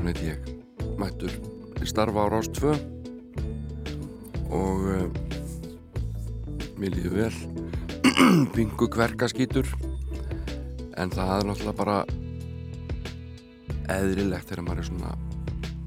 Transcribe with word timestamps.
Jón 0.00 0.08
Ólafsson 0.08 0.16
heiti 0.16 0.30
ég, 0.32 0.40
mættur 0.96 1.32
starfa 1.84 2.24
á 2.24 2.32
Rást 2.32 2.56
2 2.56 2.72
og 4.48 4.80
uh, 4.88 5.12
mér 6.80 6.94
líður 6.94 7.16
vel, 7.18 7.36
pingu 8.56 8.88
kverka 8.88 9.28
skýtur, 9.28 9.68
en 10.96 11.12
það 11.12 11.34
er 11.34 11.44
náttúrulega 11.50 11.76
bara 11.82 11.98
eðrilegt 13.98 14.48
þegar 14.48 14.64
maður 14.70 14.80
er 14.80 14.88
svona 14.88 15.12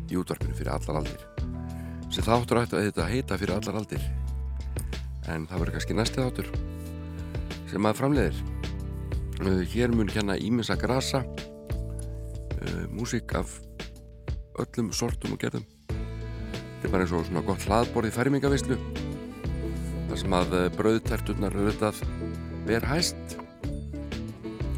í 0.06 0.22
útvarpinu 0.22 0.59
fyrir 0.61 0.75
allar 0.75 1.02
aldir. 1.02 1.25
Sem 2.14 2.30
þáttur 2.30 2.61
ætti 2.61 2.78
að 2.78 2.86
þetta 2.91 3.09
heita 3.09 3.41
fyrir 3.41 3.58
allar 3.58 3.81
aldir, 3.81 4.08
en 5.25 5.50
það 5.50 5.58
verður 5.58 5.80
kannski 5.80 5.97
næsti 5.97 6.22
þáttur 6.22 6.53
sem 7.73 7.81
maður 7.81 8.03
framleiðir. 8.03 8.45
Uh, 9.41 9.66
hér 9.73 9.89
mun 9.89 10.14
hérna 10.14 10.38
Ímessa 10.38 10.78
Grasa 10.78 11.25
uh, 11.25 12.84
músík 12.94 13.34
af 13.41 13.58
öllum 14.62 14.92
sortum 14.94 15.34
og 15.36 15.42
gerðum. 15.42 15.66
Þetta 15.88 16.88
er 16.88 16.94
bara 16.94 17.06
eins 17.06 17.16
og 17.16 17.26
svona 17.28 17.46
gott 17.48 17.64
hlaðborðið 17.68 18.18
færmingavislu 18.18 18.78
þar 20.09 20.19
sem 20.19 20.36
að 20.38 20.50
uh, 20.53 20.66
bröðterturnar 20.78 21.56
auðvitað 21.58 22.02
ver 22.68 22.84
hæst 22.86 23.38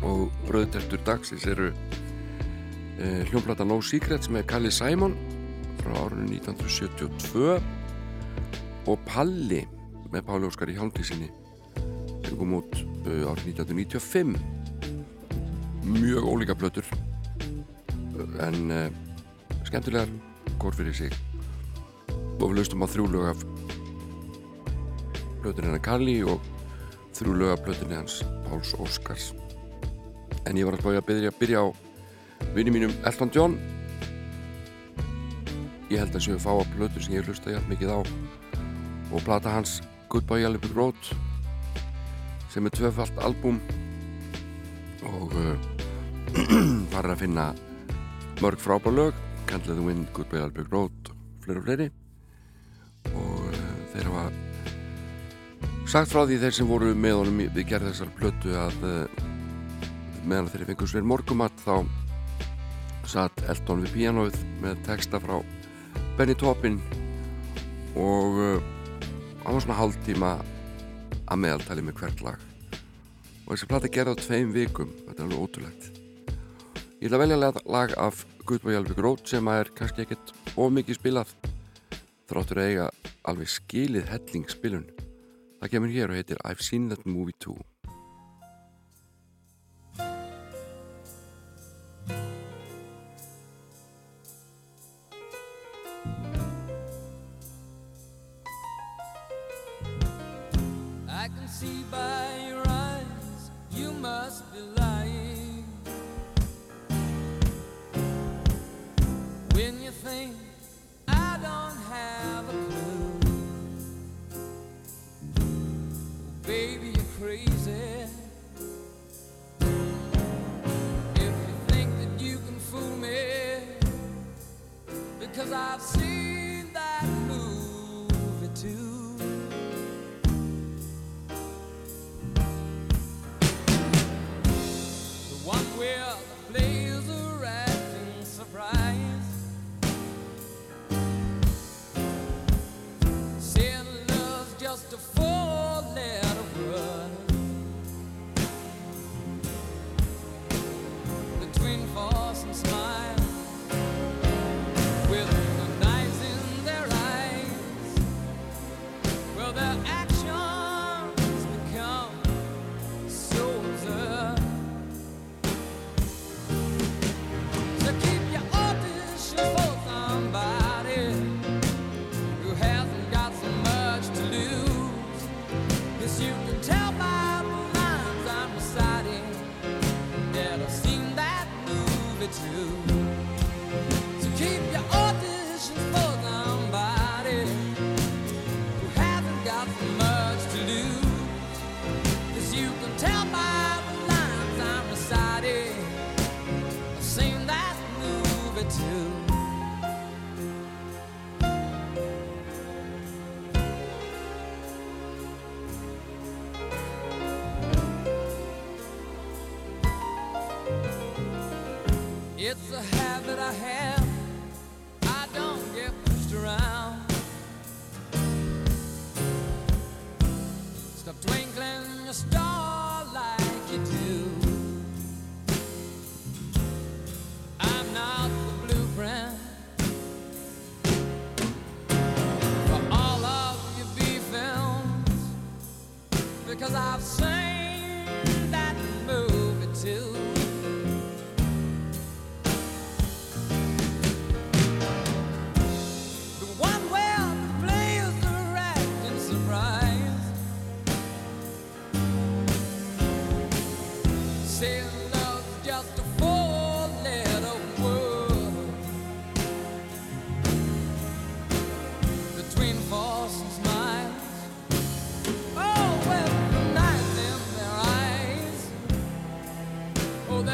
og 0.06 0.30
bröðtertur 0.46 1.02
dagsins 1.08 1.46
eru 1.50 1.72
uh, 1.74 3.22
hljómplata 3.32 3.66
No 3.68 3.82
Secret 3.84 4.24
sem 4.28 4.38
er 4.40 4.46
Kalli 4.48 4.72
Simon 4.72 5.14
frá 5.82 5.94
árunni 6.06 6.38
1972 6.40 7.58
og 8.86 8.98
Palli 9.10 9.64
með 10.14 10.22
Páli 10.30 10.48
Óskar 10.48 10.72
í 10.72 10.78
hálftísinni 10.80 11.30
sem 12.26 12.38
kom 12.40 12.56
út 12.62 12.74
uh, 12.80 13.32
árið 13.34 13.58
1995 13.58 14.38
mjög 15.86 16.24
ólíka 16.32 16.56
blötur 16.58 16.88
en 18.46 18.72
uh, 18.72 19.05
skemmtilegar 19.66 20.10
gór 20.62 20.76
fyrir 20.76 20.94
sig. 20.96 21.14
Og 22.40 22.52
við 22.52 22.60
laustum 22.60 22.84
á 22.86 22.88
þrjú 22.90 23.06
lög 23.12 23.30
af 23.32 23.44
blöturinn 25.42 25.72
hennar 25.72 25.84
Kalli 25.86 26.20
og 26.26 26.44
þrjú 27.18 27.34
lög 27.40 27.54
af 27.56 27.64
blöturinn 27.66 28.00
hans 28.00 28.22
Páls 28.46 28.76
Óskars. 28.78 29.32
En 30.46 30.58
ég 30.58 30.68
var 30.68 30.78
alltaf 30.78 30.94
að 30.94 31.08
byrja, 31.10 31.34
byrja 31.40 31.64
á 31.66 31.68
vinni 32.54 32.74
mínum 32.76 32.94
Elton 33.06 33.34
John. 33.34 33.58
Ég 35.90 36.02
held 36.02 36.16
að 36.18 36.26
séu 36.26 36.38
að 36.38 36.46
fá 36.46 36.52
að 36.54 36.74
blötur 36.76 37.06
sem 37.06 37.18
ég 37.18 37.28
hlusta 37.28 37.54
hjálp 37.54 37.70
mikið 37.72 37.94
á. 37.94 38.00
Og 39.14 39.22
plata 39.26 39.54
hans 39.54 39.80
Goodbye 40.10 40.50
Brick 40.58 40.78
Road 40.78 41.14
sem 42.54 42.66
er 42.66 42.74
tvöfalt 42.74 43.18
albúm. 43.26 43.60
Og 45.06 45.34
uh, 45.42 45.56
farir 46.94 47.14
að 47.14 47.22
finna 47.26 47.52
mörg 48.42 48.60
frábár 48.60 49.25
Can't 49.46 49.68
Let 49.68 49.76
The 49.78 49.86
Wind, 49.86 50.08
Goodbye 50.14 50.42
Albert 50.44 50.72
Road 50.74 51.12
fleiri 51.46 51.60
og 51.60 51.66
fleiri. 51.68 51.88
Og 53.14 53.44
uh, 53.50 53.60
þeir 53.94 54.10
hafa 54.10 54.26
sagt 55.90 56.10
frá 56.10 56.24
því 56.26 56.40
þeir 56.42 56.56
sem 56.58 56.70
voru 56.70 56.94
með 56.98 57.20
honum 57.20 57.44
við 57.44 57.68
gerð 57.70 57.92
þessar 57.92 58.14
plötu 58.18 58.56
að 58.58 58.88
uh, 58.90 59.24
meðan 60.26 60.50
þeirri 60.50 60.70
fengur 60.72 60.90
sver 60.90 61.06
morgumatt 61.06 61.62
þá 61.62 61.86
satt 63.06 63.44
Elton 63.52 63.86
við 63.86 63.94
píanóið 64.00 64.40
með 64.64 64.82
texta 64.88 65.22
frá 65.22 65.38
Benny 66.18 66.34
Taupin 66.34 66.80
og 67.96 68.40
hann 69.46 69.54
var 69.54 69.62
svona 69.62 69.78
hálf 69.78 70.00
tíma 70.08 70.32
að 71.30 71.42
meðaltali 71.44 71.84
með 71.86 72.02
hvert 72.02 72.24
lag. 72.26 72.40
Og 73.46 73.54
þessi 73.54 73.70
platta 73.70 73.92
gerði 73.94 74.18
á 74.18 74.24
tveim 74.24 74.56
vikum 74.56 74.90
þetta 75.06 75.20
er 75.20 75.28
alveg 75.28 75.44
ótrúlegt. 75.46 75.92
Ég 76.98 77.12
ætla 77.12 77.20
að 77.20 77.24
velja 77.26 77.54
lag 77.76 77.94
af 78.02 78.26
Goodbye 78.46 78.76
Alveg 78.78 79.00
Road 79.02 79.24
sem 79.26 79.48
er 79.50 79.72
kannski 79.74 80.04
ekkert 80.04 80.32
of 80.54 80.68
mikið 80.70 81.00
spilað 81.00 81.32
þráttur 82.30 82.60
að 82.62 82.68
eiga 82.70 82.84
alveg 83.32 83.50
skilið 83.50 84.12
hellingspilun 84.12 84.84
það 85.64 85.72
kemur 85.72 85.94
hér 85.96 86.14
og 86.14 86.20
heitir 86.20 86.42
I've 86.46 86.62
Seen 86.62 86.86
That 86.92 87.08
Movie 87.10 87.34
Too 87.42 87.58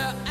where 0.01 0.30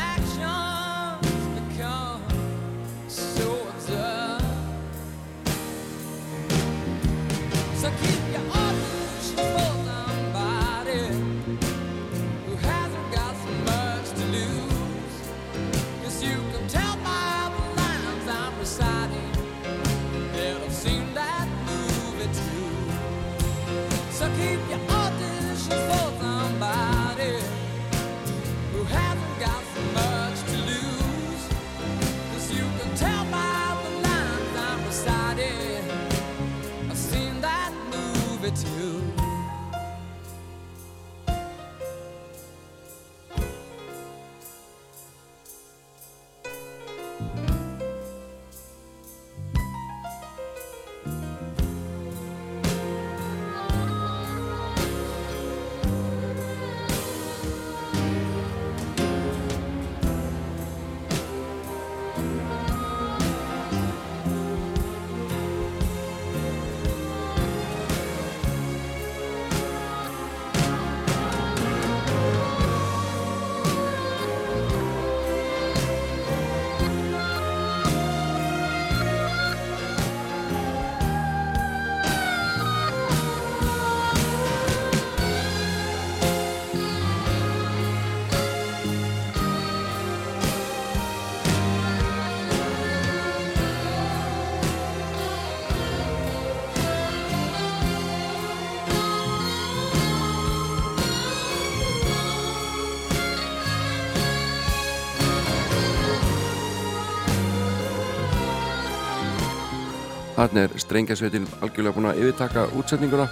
Þarna 110.41 110.61
er 110.65 110.71
strengjasveitin 110.81 111.43
algjörlega 111.61 111.93
búin 111.93 112.07
að 112.09 112.19
yfirtaka 112.23 112.61
útsetninguna. 112.73 113.27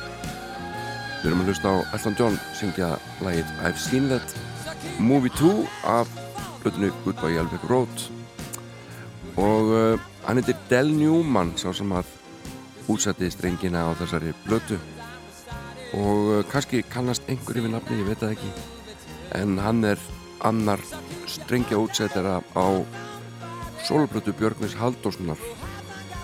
Við 1.23 1.23
erum 1.25 1.39
að 1.41 1.47
hlusta 1.49 1.71
á 1.73 1.75
Elton 1.97 2.17
John 2.19 2.35
syngja 2.53 2.89
lagið 3.25 3.53
I've 3.65 3.81
Seen 3.81 4.11
That. 4.11 4.35
Movie 5.01 5.33
2 5.39 5.49
af 5.89 6.11
hlutinu 6.61 6.91
Goodbye 7.01 7.31
Yellow 7.33 7.63
Road. 7.65 8.03
Og 9.41 9.71
uh, 9.73 10.03
hann 10.27 10.37
heitir 10.37 10.59
Del 10.69 10.93
Newman 10.93 11.55
sá 11.57 11.71
sem 11.73 11.89
að 11.97 12.11
útsetti 12.93 13.31
strengina 13.33 13.87
á 13.89 13.97
þessari 13.97 14.35
blötu 14.43 14.77
og 15.97 16.29
uh, 16.29 16.43
kannski 16.51 16.83
kannast 16.93 17.25
einhverju 17.25 17.65
við 17.65 17.73
nafni, 17.73 18.03
ég 18.03 18.11
veit 18.11 18.21
það 18.21 18.35
ekki. 18.35 18.51
En 19.41 19.57
hann 19.65 19.81
er 19.95 20.05
annar 20.45 20.85
strengja 21.25 21.81
útsettara 21.81 22.37
á 22.53 22.67
soloblötu 23.81 24.37
Björgvins 24.37 24.77
Halldórssonar 24.77 25.41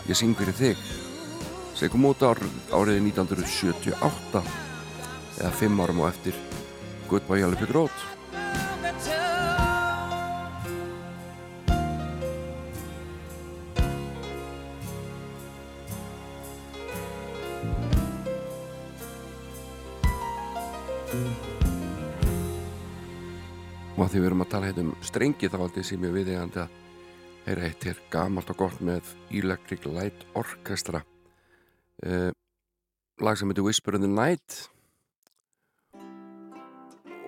Ég 0.06 0.18
syng 0.18 0.38
fyrir 0.38 0.54
þig. 0.54 0.82
Sem 1.76 1.90
kom 1.90 2.06
út 2.06 2.22
ár, 2.22 2.40
árið 2.70 3.02
1978 3.10 4.44
eða 5.42 5.56
fimm 5.58 5.82
árum 5.82 6.06
á 6.06 6.14
eftir. 6.14 6.38
Goodbye 7.10 7.50
Brick 7.58 7.74
Road 7.74 8.16
og 23.96 24.04
að 24.04 24.12
því 24.12 24.20
við 24.20 24.28
erum 24.28 24.44
að 24.44 24.50
tala 24.52 24.68
hérna 24.70 24.84
um 24.86 24.96
strengi 25.02 25.50
þá 25.50 25.62
aldrei 25.64 25.86
sem 25.88 26.04
ég 26.04 26.14
viðegandi 26.14 26.62
að 26.62 26.85
heyra 27.46 27.68
eitt 27.68 27.86
hér 27.86 28.00
gamalt 28.14 28.50
og 28.54 28.60
gott 28.64 28.82
með 28.82 29.12
Electric 29.34 29.86
Light 29.90 30.26
Orchestra. 30.38 31.04
Uh, 32.06 32.32
lag 33.22 33.38
sem 33.38 33.50
heitir 33.50 33.66
Whisper 33.66 33.98
in 33.98 34.06
the 34.06 34.12
Night. 34.12 34.66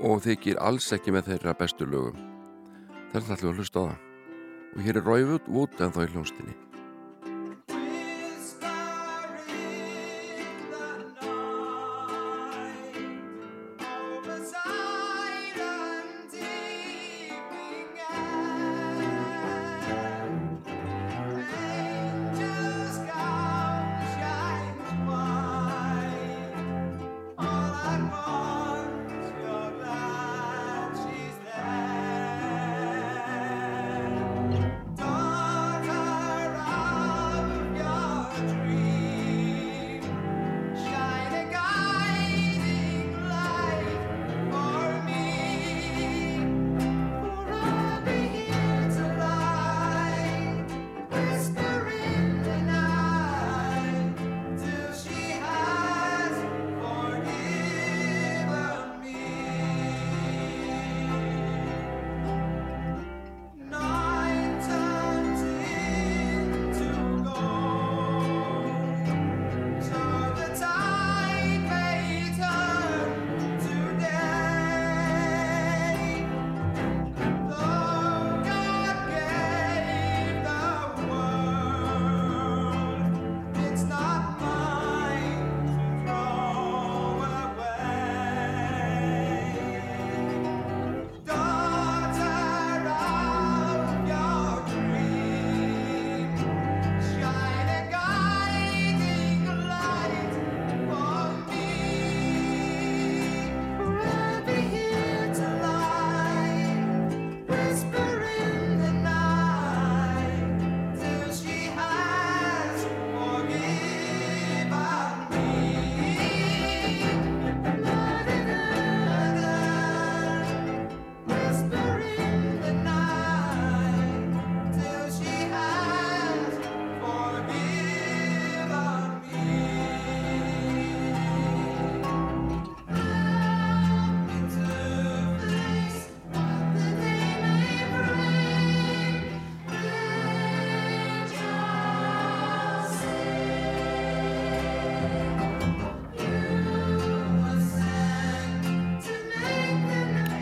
Og 0.03 0.21
þykir 0.25 0.59
alls 0.61 0.91
ekki 0.93 1.13
með 1.15 1.31
þeirra 1.31 1.57
bestu 1.57 1.89
lögum. 1.89 2.21
Alltaf 3.15 3.41
að 3.41 3.57
hlusta 3.57 3.81
á 3.81 3.85
það. 3.89 3.99
Og 4.75 4.85
hér 4.85 5.01
er 5.01 5.07
Roy 5.07 5.27
Wood 5.47 5.81
en 5.81 5.93
þá 5.95 6.03
í 6.05 6.09
hljónstinni 6.13 6.66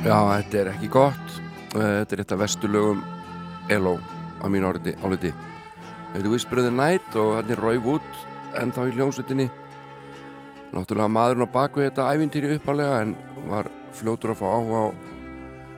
Já, 0.06 0.18
þetta 0.38 0.60
er 0.62 0.70
ekki 0.76 0.90
gott. 0.94 1.36
Eh, 1.76 1.82
Þetta 1.82 2.16
er 2.16 2.22
eitt 2.22 2.34
af 2.36 2.42
vestulögum 2.44 3.02
ELO 3.74 3.96
á 4.42 4.46
mínu 4.48 4.70
áliti. 4.70 4.94
áliti. 5.02 5.34
Þetta 6.14 6.24
er 6.26 6.30
Whisper 6.32 6.60
in 6.60 6.66
the 6.70 6.72
Night 6.72 7.16
og 7.16 7.32
þetta 7.42 7.52
er 7.56 7.62
Roy 7.64 7.78
Wood 7.78 8.12
en 8.62 8.72
þá 8.72 8.82
í 8.86 8.94
hljómsveitinni. 8.96 9.50
Náttúrulega 10.76 11.10
maðurinn 11.12 11.48
á 11.50 11.56
baku 11.56 11.82
þetta 11.82 12.10
ævintýri 12.14 12.56
uppalega 12.56 13.02
en 13.02 13.16
var 13.50 13.70
fljótur 13.94 14.32
að 14.34 14.40
fá 14.40 14.46
áhuga 14.46 14.80
á 14.86 14.88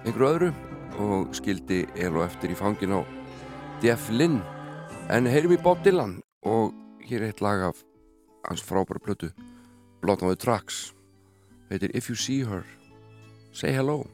einhverju 0.06 0.30
öðru 0.34 0.52
og 1.00 1.34
skildi 1.36 1.86
ELO 1.96 2.24
eftir 2.26 2.52
í 2.52 2.56
fangin 2.58 2.94
á 2.98 3.02
Jeff 3.82 4.10
Lynn. 4.10 4.42
En 5.10 5.26
heyrim 5.26 5.56
í 5.56 5.62
Bob 5.62 5.82
Dylan 5.84 6.20
og 6.44 6.74
hér 7.08 7.22
er 7.24 7.32
eitt 7.32 7.42
lag 7.42 7.62
af 7.72 7.84
hans 8.50 8.62
frábæra 8.62 9.00
plötu 9.00 9.32
Blood 10.02 10.22
on 10.22 10.30
the 10.30 10.36
Tracks. 10.36 10.94
Er 11.70 11.80
If 11.96 12.10
You 12.10 12.16
See 12.16 12.44
Her, 12.44 12.64
Say 13.52 13.72
Hello. 13.72 14.06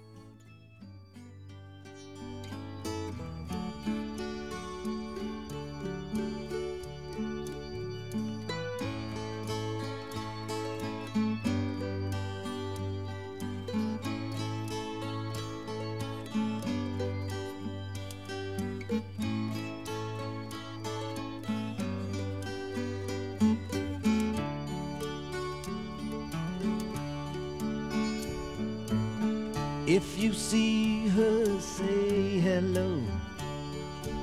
You 30.24 30.32
see 30.32 31.10
her, 31.10 31.60
say 31.60 32.40
hello. 32.40 33.02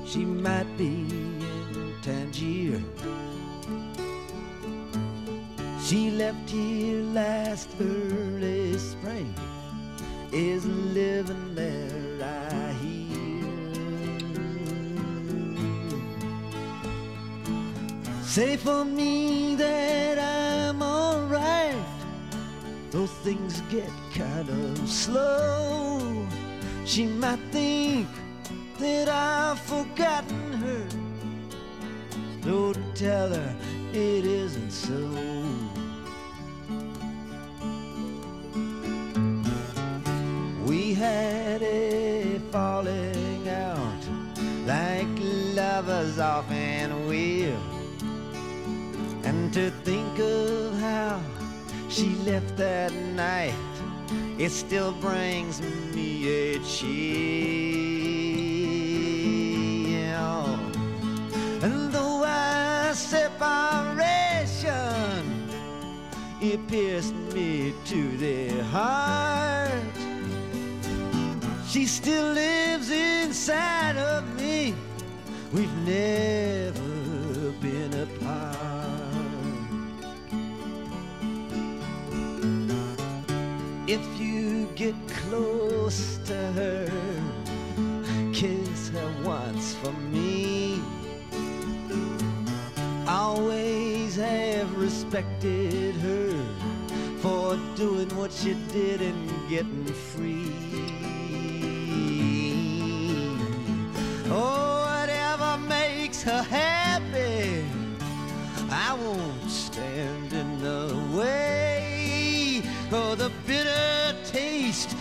She 0.06 0.24
might 0.24 0.66
be 0.78 1.04
in 1.10 1.94
Tangier. 2.00 2.82
She 5.84 6.10
left 6.12 6.48
here 6.48 7.02
last 7.02 7.68
early 7.78 8.78
spring. 8.78 9.34
Is 10.32 10.64
living 10.64 11.54
there, 11.54 12.24
I 12.24 12.72
hear. 12.80 13.50
Say 18.22 18.56
for 18.56 18.86
me 18.86 19.54
that 19.56 20.18
alright. 20.18 20.39
Though 22.90 23.06
things 23.06 23.60
get 23.70 23.88
kind 24.12 24.48
of 24.48 24.88
slow, 24.88 26.26
she 26.84 27.06
might 27.06 27.38
think 27.52 28.08
that 28.80 29.08
I've 29.08 29.60
forgotten 29.60 30.52
her. 30.54 30.86
So 32.42 32.72
tell 32.94 33.32
her 33.32 33.56
it 33.92 34.24
isn't 34.24 34.72
so. 34.72 34.96
We 40.66 40.94
had 40.94 41.62
a 41.62 42.40
falling 42.50 43.48
out 43.48 44.02
like 44.66 45.06
lovers 45.54 46.18
often 46.18 47.06
will. 47.06 47.69
Left 52.24 52.56
that 52.56 52.92
night, 53.14 53.54
it 54.38 54.50
still 54.50 54.92
brings 54.92 55.60
me 55.94 56.28
a 56.28 56.58
chill. 56.60 56.90
And 61.62 61.92
though 61.92 62.24
our 62.24 62.94
separation, 62.94 63.48
it 66.40 66.66
pierced 66.68 67.14
me 67.34 67.74
to 67.86 68.16
the 68.16 68.64
heart, 68.64 69.70
she 71.66 71.86
still 71.86 72.32
lives 72.32 72.90
inside 72.90 73.96
of 73.96 74.24
me. 74.36 74.74
We've 75.52 75.76
never 75.86 76.59
close 85.30 86.18
to 86.24 86.34
her, 86.34 86.90
kiss 88.32 88.88
her 88.88 89.14
once 89.22 89.74
for 89.76 89.92
me. 89.92 90.82
Always 93.06 94.16
have 94.16 94.76
respected 94.76 95.94
her 95.94 96.32
for 97.20 97.56
doing 97.76 98.08
what 98.16 98.32
she 98.32 98.54
did 98.72 99.00
and 99.02 99.30
getting 99.48 99.86
free. 99.86 100.50
Oh, 104.32 104.82
whatever 104.88 105.58
makes 105.68 106.24
her 106.24 106.42
happy, 106.42 107.64
I 108.68 108.94
won't 108.94 109.48
stand 109.48 110.32
in 110.32 110.60
the 110.60 111.16
way. 111.16 112.62
Oh, 112.92 113.14
the 113.14 113.30
bitter 113.46 114.16
taste 114.24 114.96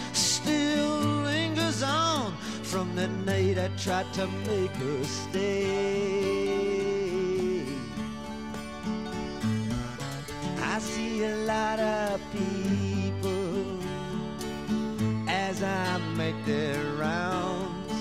from 2.70 2.96
the 2.96 3.08
night 3.26 3.58
I 3.58 3.68
tried 3.78 4.14
to 4.14 4.28
make 4.46 4.70
her 4.72 5.04
stay. 5.04 6.46
I 10.62 10.78
see 10.78 11.24
a 11.24 11.36
lot 11.54 11.80
of 11.80 12.22
people 12.32 13.80
as 15.28 15.64
I 15.64 15.98
make 16.16 16.46
their 16.46 16.84
rounds, 16.94 17.92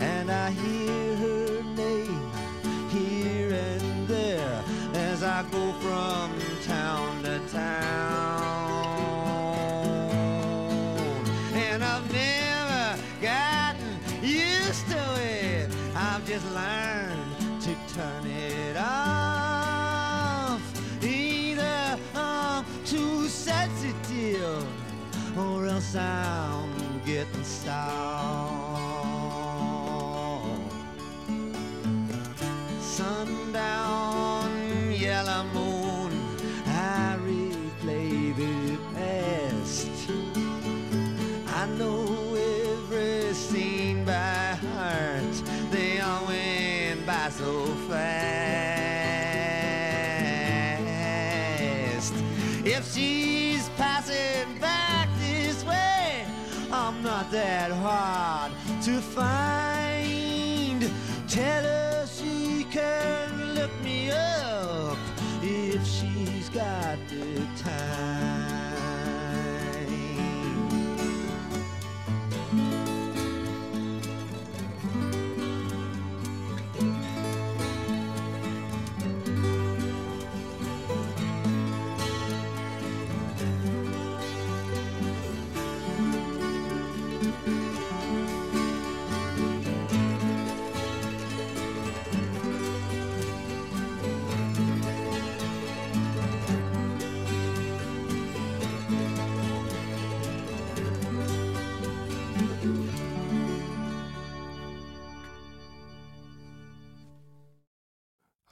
and 0.00 0.30
I 0.30 0.50
hear 0.52 1.16
her 1.16 1.62
name 1.76 2.30
here 2.88 3.52
and 3.52 4.08
there 4.08 4.64
as 4.94 5.22
I 5.22 5.42
go 5.50 5.72
from 5.84 6.32
town 6.62 7.22
to 7.24 7.38
town. 7.52 8.41
Or 25.94 26.00
I'm 26.00 27.00
getting 27.04 27.44
stalled. 27.44 27.82
Sundown, 32.80 34.50
yellow 34.92 35.44
moon, 35.52 36.12
I 36.66 37.18
replay 37.20 38.34
the 38.36 38.78
past. 38.94 39.90
I 41.48 41.66
know 41.78 42.34
every 42.34 43.34
scene 43.34 44.04
by 44.04 44.54
heart. 44.54 45.42
They 45.70 46.00
all 46.00 46.26
went 46.26 47.06
by 47.06 47.28
so 47.30 47.66
fast. 47.88 48.72
If 52.64 52.92
she's 52.92 53.21
话 57.82 58.41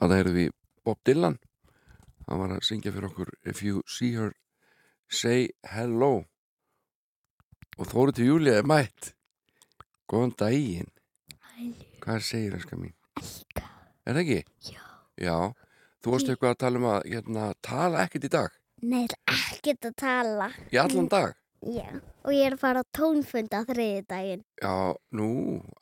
Þannig 0.01 0.21
erum 0.23 0.35
við 0.39 0.51
Bob 0.85 0.99
Dylan 1.05 1.35
hann 2.27 2.39
var 2.41 2.53
að 2.55 2.63
syngja 2.65 2.93
fyrir 2.93 3.09
okkur 3.11 3.31
If 3.45 3.61
you 3.65 3.81
see 3.85 4.13
her 4.17 4.31
say 5.11 5.49
hello 5.73 6.23
og 7.77 7.89
Þóri 7.91 8.15
til 8.17 8.29
Júlía 8.31 8.59
er 8.61 8.67
mætt 8.67 9.11
Góðan 10.09 10.33
daginn 10.41 10.89
Hvað 12.01 12.23
segir 12.25 12.55
það 12.65 12.79
mín? 12.81 12.95
Elka. 13.21 13.67
Er 14.09 14.15
það 14.17 14.21
ekki? 14.23 14.39
Já. 14.71 14.79
Já, 15.21 15.35
þú 16.01 16.15
varst 16.15 16.31
eitthvað 16.31 16.55
að 16.55 16.61
tala 16.63 16.79
um 16.81 16.87
að 16.89 17.03
hérna, 17.11 17.43
tala 17.61 18.01
ekkert 18.07 18.25
í 18.25 18.31
dag 18.33 18.57
Nei, 18.81 19.03
það 19.05 19.19
er 19.29 19.43
ekkert 19.53 19.85
að 19.91 19.95
tala. 20.01 20.47
í 20.73 20.79
allan 20.81 21.11
dag 21.11 21.37
Já. 21.61 21.85
Og 22.25 22.33
ég 22.33 22.47
er 22.47 22.55
að 22.55 22.61
fara 22.63 22.81
á 22.81 22.85
tónfund 22.97 23.53
á 23.53 23.61
þriði 23.69 24.01
daginn. 24.09 24.39
Já, 24.57 24.73
nú, 25.13 25.27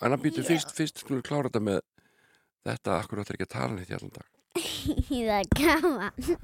en 0.03 0.11
að 0.15 0.25
býtu 0.25 0.43
fyrst 0.43 0.73
fyrst 0.75 0.99
skulum 0.99 1.21
við 1.21 1.29
klára 1.29 1.47
þetta 1.47 1.61
með 1.63 1.79
þetta, 2.67 2.97
akkur 2.99 3.21
áttir 3.23 3.37
ekki 3.37 3.47
að 3.47 3.53
tala 3.55 3.75
neitt 3.77 3.89
í 3.91 3.97
allan 3.97 4.15
dag 4.17 4.27
það 5.09 5.35
er 5.39 5.49
gaman. 5.55 6.39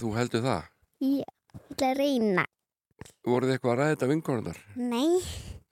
Þú 0.00 0.08
heldur 0.16 0.42
það? 0.44 0.64
Já. 1.02 1.28
Ég 1.52 1.60
ætla 1.72 1.88
að 1.92 1.98
reyna. 2.00 2.44
Voruð 3.26 3.48
þið 3.48 3.54
eitthvað 3.56 3.72
að 3.72 3.78
ræða 3.80 3.92
þetta 3.94 4.08
vinkonundar? 4.12 4.58
Nei. 4.76 5.22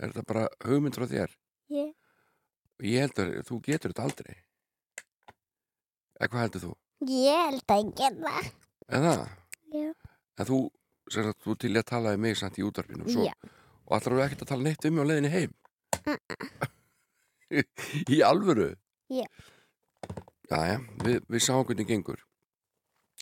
Er 0.01 0.11
þetta 0.13 0.25
bara 0.31 0.45
hugmynd 0.67 0.97
frá 0.97 1.07
þér? 1.11 1.35
Ég. 1.75 1.91
Ég 2.91 3.05
held 3.05 3.21
að 3.23 3.35
þú 3.49 3.59
getur 3.67 3.93
þetta 3.93 4.07
aldrei 4.09 4.33
Eða 6.21 6.29
hvað 6.33 6.43
heldur 6.47 6.65
þú? 6.65 6.73
Ég 7.11 7.43
held 7.47 7.75
að 7.75 7.83
ég 7.83 7.93
geta. 8.01 8.33
En 8.91 9.07
það? 9.07 9.23
Já. 9.77 9.87
En 10.41 10.49
þú, 10.49 10.59
sem 11.13 11.27
sagt, 11.29 11.41
þú 11.45 11.55
til 11.61 11.73
í 11.75 11.79
að 11.81 11.89
tala 11.93 12.15
við 12.15 12.23
mig 12.25 12.39
samt 12.41 12.59
í 12.61 12.65
útvarpinu 12.67 13.07
svo, 13.09 13.25
Já. 13.29 13.35
og 13.87 13.97
allar 13.99 14.17
þú 14.17 14.25
ekkert 14.25 14.45
að 14.47 14.51
tala 14.55 14.67
neitt 14.67 14.89
um 14.89 14.97
mig 14.97 15.05
á 15.05 15.09
leiðinni 15.11 15.33
heim 15.37 15.53
Í 18.15 18.21
alvöru? 18.27 18.69
Já. 19.11 19.27
Jæja, 20.51 20.79
við, 21.05 21.21
við 21.31 21.43
sáum 21.45 21.65
hvernig 21.69 21.87
gengur 21.89 22.23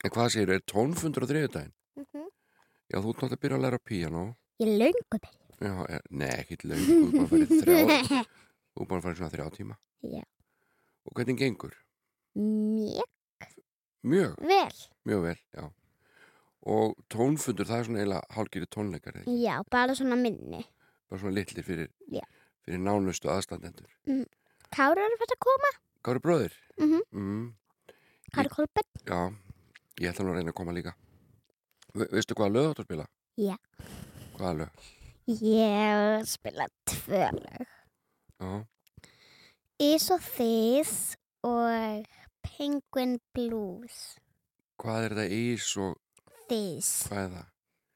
En 0.06 0.12
hvað 0.14 0.30
segir, 0.32 0.52
er 0.54 0.62
tónfundur 0.70 1.26
á 1.26 1.28
þriðudaginn? 1.28 1.72
Mhm. 1.98 2.28
Já, 2.88 2.96
þú 3.02 3.10
ert 3.10 3.18
náttúrulega 3.20 3.36
að 3.36 3.42
byrja 3.42 3.58
að 3.58 3.64
læra 3.66 3.80
píanó 3.84 4.22
Ég 4.62 4.70
löngu 4.80 5.02
byrja. 5.12 5.34
Já, 5.58 5.72
er, 5.90 6.02
nei, 6.10 6.30
ekkert 6.38 6.64
löng, 6.70 6.84
þú 6.86 6.96
er 6.96 7.12
bara 7.12 7.24
að 7.24 7.32
fara 7.32 7.42
í 7.42 7.60
þrjá 7.60 8.22
Þú 8.78 8.84
er 8.84 8.88
bara 8.92 8.98
að 9.00 9.04
fara 9.08 9.12
í 9.12 9.18
svona 9.20 9.32
þrjá 9.34 9.48
tíma 9.58 9.76
Já. 10.14 10.22
Og 11.08 11.18
hvernig 11.18 11.38
gengur? 11.42 11.74
Mjög 12.38 13.14
Mjög, 14.08 14.34
vel. 14.46 14.78
mjög 15.10 15.22
vel, 15.26 15.38
já 15.58 15.64
Og 16.68 16.94
tónfundur, 17.12 17.66
það 17.68 17.78
er 17.82 17.86
svona 17.88 18.00
eiginlega 18.02 18.34
hálgýri 18.36 18.66
tónleikar 18.72 19.14
eða 19.16 19.24
ekki? 19.24 19.36
Já, 19.44 19.54
bara 19.72 19.94
svona 19.96 20.16
minni. 20.20 20.62
Bara 21.08 21.20
svona 21.22 21.34
litlir 21.38 21.64
fyrir, 21.64 21.88
Já. 22.12 22.22
fyrir 22.66 22.82
nánustu 22.82 23.30
aðstandendur 23.32 23.88
Kári 24.74 25.00
er 25.00 25.14
fætt 25.20 25.32
að 25.32 25.40
koma. 25.46 25.70
Kári 26.04 26.20
bróðir? 26.22 26.52
Mhm. 26.78 27.00
Mm, 27.12 27.54
Kári 28.32 28.48
Kolbett. 28.48 28.88
já, 29.04 29.34
ég 30.00 30.11
ætla 30.12 30.24
nú 30.24 30.32
að 30.32 30.37
reyna 30.38 30.50
að 30.52 30.54
koma 30.54 30.72
líka 30.72 30.94
Ve 31.94 32.06
Veistu 32.12 32.34
hvaða 32.34 32.52
lög 32.52 32.66
áttu 32.70 32.82
að 32.82 32.88
spila? 32.88 33.06
Já. 33.38 33.56
Hvaða 34.37 34.56
lög? 34.58 34.70
Ég 35.28 36.26
spila 36.26 36.66
tvö 36.87 37.30
lög. 37.32 37.66
Já, 38.40 38.66
Is 39.80 40.11
og 40.11 40.20
Þið 40.20 41.16
og 41.44 42.06
Penguin 42.42 43.18
Blues. 43.34 44.18
hvað 44.78 45.04
er 45.04 45.11
þetta 45.11 45.30
ís 45.34 45.76
og 45.76 45.96
Þið. 46.48 47.08
hvað 47.08 47.24
er 47.24 47.30
það? 47.37 47.46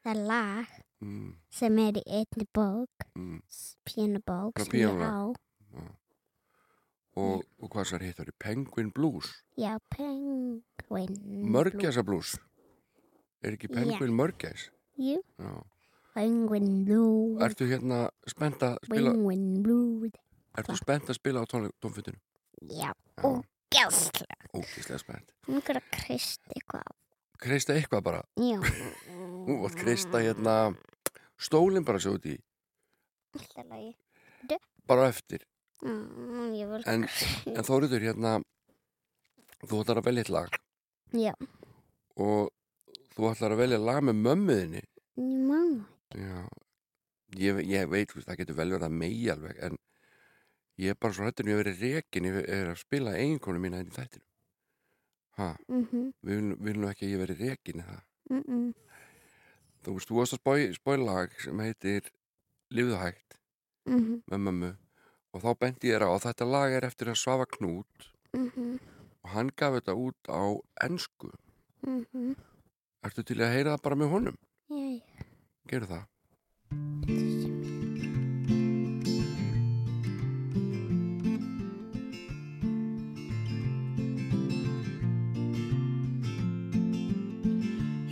Það 0.04 0.16
er 0.16 0.24
lag 0.26 0.66
Mm, 1.02 1.34
sem 1.50 1.78
er 1.82 1.92
í 1.98 2.02
einni 2.06 2.44
bók, 2.54 2.88
mm. 3.18 3.40
pínubók 3.84 4.52
Bara 4.54 4.64
sem 4.64 4.78
ég 4.78 5.02
á. 5.02 5.34
Og, 7.16 7.42
og 7.60 7.68
hvað 7.74 7.84
sér 7.90 8.04
hittar? 8.06 8.30
Penguin 8.40 8.88
Blues? 8.94 9.28
Já, 9.60 9.76
Penguin 9.92 10.62
Blues. 10.88 11.50
Mörgæsa 11.52 12.02
Blues? 12.06 12.38
Er 13.42 13.52
ekki 13.56 13.68
Penguin 13.68 14.14
Mörgæs? 14.16 14.70
Jú, 14.96 15.18
Já. 15.38 15.52
Penguin 16.14 16.84
Blues. 16.84 17.40
Ertu 17.44 17.66
hérna 17.68 18.06
spennt 18.28 18.62
að 18.64 18.78
spila, 18.86 19.12
Penguin 19.12 19.62
Blues. 19.64 20.16
ertu 20.56 20.76
spennt 20.76 21.08
að 21.12 21.18
spila 21.20 21.44
á 21.44 21.46
tónfundinu? 21.48 22.18
Já, 22.68 22.92
ógæslega. 23.20 24.36
ógíslega 24.54 24.98
spennt. 25.00 25.32
Hún 25.48 25.62
er 25.68 25.80
að 25.80 25.88
krist 25.92 26.40
eitthvað. 26.54 26.90
Kreista 27.42 27.74
eitthvað 27.74 28.02
bara. 28.06 28.22
Já. 28.38 28.60
Þú 29.48 29.56
vart 29.64 29.76
kreista 29.80 30.20
hérna 30.22 30.56
stólinn 31.40 31.84
bara 31.84 31.98
svo 32.00 32.14
út 32.16 32.28
í, 32.30 32.36
Alltaf 33.34 33.66
lagi. 33.68 33.96
bara 34.86 35.08
eftir. 35.08 35.42
Mm. 35.82 36.82
En, 36.86 37.04
en 37.56 37.64
Þóriður 37.66 38.04
hérna, 38.06 38.32
þú 39.66 39.80
ætlar 39.82 39.98
að 39.98 40.06
velja 40.08 40.22
eitt 40.22 40.30
lag 40.32 40.58
Já. 41.12 41.32
og 42.22 42.52
þú 43.16 43.30
ætlar 43.32 43.54
að 43.56 43.62
velja 43.64 43.78
lag 43.82 44.02
með 44.06 44.20
mömmuðinni. 44.22 44.82
Já, 46.12 46.42
ég, 47.40 47.58
ég 47.66 47.88
veit, 47.90 48.12
það 48.14 48.38
getur 48.42 48.58
vel 48.58 48.68
verið 48.76 48.86
að 48.88 48.96
megi 49.00 49.26
alveg, 49.32 49.58
en 49.66 49.76
ég 50.82 50.94
er 50.94 50.98
bara 51.02 51.16
svo 51.16 51.26
hættur 51.26 51.46
en 51.46 51.52
ég 51.52 51.58
hef 51.58 51.64
verið 51.64 51.82
rekin, 51.96 52.28
ég 52.30 52.38
er 52.52 52.70
að 52.72 52.80
spila 52.82 53.16
eiginkonu 53.18 53.62
mína 53.62 53.80
inn 53.82 53.90
í 53.90 53.96
þættinu. 53.96 54.24
Ha, 55.40 55.50
Mhm, 55.68 56.12
við 56.22 56.40
viljum, 56.60 56.88
ekki 56.90 57.06
að 57.08 57.12
ég 57.14 57.22
veri 57.24 57.36
rekin 57.48 57.80
í 57.82 57.86
það. 57.88 58.02
mhm. 58.30 58.72
Þú 59.82 59.94
veist, 59.96 60.08
þú 60.08 60.18
varst 60.20 60.36
að 60.38 60.74
spói, 60.78 60.96
lag 61.04 61.32
sem 61.42 61.58
heitir 61.58 62.10
Livðu 62.70 62.96
hægt 63.00 63.38
Mhm, 63.86 64.22
með 64.30 64.38
mömmu 64.46 64.76
og 65.32 65.42
þá 65.44 65.50
bendi 65.64 65.90
ég 65.90 65.96
þér 65.98 66.06
á 66.06 66.10
að 66.12 66.24
þetta 66.26 66.48
lag 66.52 66.76
er 66.76 66.86
eftir 66.88 67.12
að 67.12 67.20
Svafa 67.22 67.46
Knút 67.56 68.08
mhm, 68.36 68.78
og 69.22 69.34
hann 69.34 69.52
gaf 69.56 69.78
þetta 69.78 69.94
út 69.96 70.32
á 70.32 70.42
ensku. 70.88 71.32
mhm. 71.86 72.34
Ertu 73.02 73.24
til 73.26 73.40
að 73.42 73.50
heyra 73.56 73.74
það 73.74 73.82
bara 73.82 73.96
með 73.98 74.12
honum? 74.14 74.36
Já, 74.70 74.82
já. 74.94 75.24
Gerðu 75.66 75.88
það. 75.90 76.04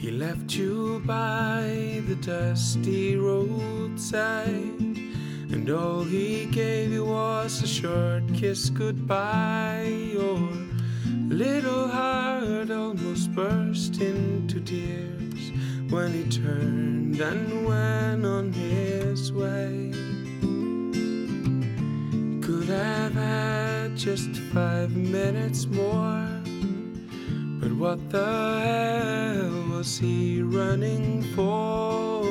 He 0.00 0.10
left 0.10 0.56
you 0.56 1.00
by 1.06 2.02
the 2.08 2.16
dusty 2.16 3.16
roadside, 3.16 4.89
and 5.52 5.68
all 5.68 6.04
he 6.04 6.46
gave 6.46 6.92
you 6.92 7.04
was 7.04 7.62
a 7.62 7.66
short 7.66 8.22
kiss 8.34 8.70
goodbye. 8.70 10.10
Your 10.12 10.48
little 11.28 11.88
heart 11.88 12.70
almost 12.70 13.32
burst 13.34 14.00
into 14.00 14.60
tears 14.60 15.50
when 15.90 16.12
he 16.12 16.24
turned 16.30 17.20
and 17.20 17.66
went 17.66 18.24
on 18.24 18.52
his 18.52 19.32
way. 19.32 19.92
Could 22.40 22.68
have 22.68 23.14
had 23.14 23.96
just 23.96 24.30
five 24.54 24.94
minutes 24.94 25.66
more. 25.66 26.28
But 27.60 27.72
what 27.72 28.08
the 28.10 28.60
hell 28.64 29.76
was 29.76 29.98
he 29.98 30.42
running 30.42 31.22
for? 31.34 32.24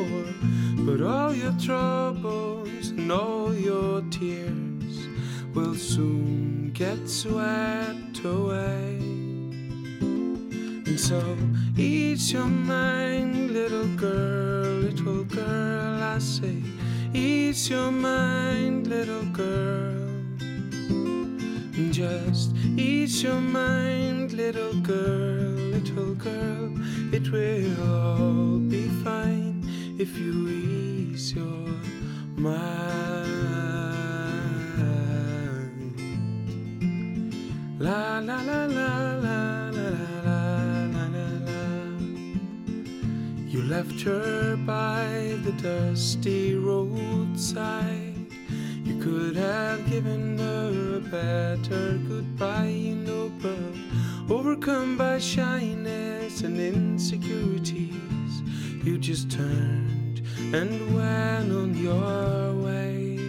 But 0.85 1.01
all 1.01 1.33
your 1.33 1.53
troubles 1.59 2.68
and 2.99 3.13
all 3.13 3.55
your 3.55 4.01
tears 4.11 5.07
will 5.53 5.73
soon 5.73 6.71
get 6.73 7.07
swept 7.07 8.25
away. 8.25 8.97
And 10.87 10.99
so 10.99 11.21
ease 11.77 12.33
your 12.33 12.45
mind, 12.45 13.51
little 13.51 13.87
girl, 13.95 14.81
little 14.87 15.23
girl, 15.23 16.03
I 16.03 16.19
say, 16.19 16.61
ease 17.13 17.69
your 17.69 17.89
mind, 17.89 18.87
little 18.87 19.27
girl. 19.31 20.09
And 21.79 21.93
Just 21.93 22.53
ease 22.77 23.23
your 23.23 23.39
mind, 23.39 24.33
little 24.33 24.73
girl, 24.81 25.55
little 25.75 26.15
girl. 26.15 26.69
It 27.13 27.31
will 27.31 27.81
all 27.93 28.59
be 28.59 28.89
fine 29.05 29.63
if 29.97 30.17
you 30.17 30.49
ease 30.49 31.33
your 31.33 31.69
la 32.39 32.79
la 38.19 38.19
la 38.19 38.41
la 38.41 38.65
la 38.65 39.05
la 39.05 39.69
la 39.69 39.89
la 40.93 41.27
la. 41.47 41.61
You 43.45 43.61
left 43.63 44.01
her 44.01 44.55
by 44.65 45.37
the 45.43 45.51
dusty 45.61 46.55
roadside. 46.55 48.15
You 48.83 49.01
could 49.01 49.35
have 49.35 49.89
given 49.89 50.37
her 50.37 50.97
a 50.97 51.01
better 51.01 51.97
goodbye, 52.07 52.67
you 52.67 52.95
know, 52.95 53.29
but 53.41 54.33
overcome 54.33 54.97
by 54.97 55.19
shyness 55.19 56.41
and 56.41 56.57
insecurities, 56.57 58.41
you 58.83 58.97
just 58.97 59.29
turned 59.29 59.98
and 60.51 60.95
went 60.95 61.51
on 61.51 61.75
your 61.77 62.53
way. 62.65 63.19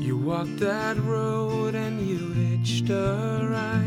You 0.00 0.16
walked 0.16 0.58
that 0.60 0.96
road 0.98 1.74
and 1.74 2.00
you 2.06 2.32
hitched 2.32 2.88
a 2.88 3.40
ride. 3.42 3.84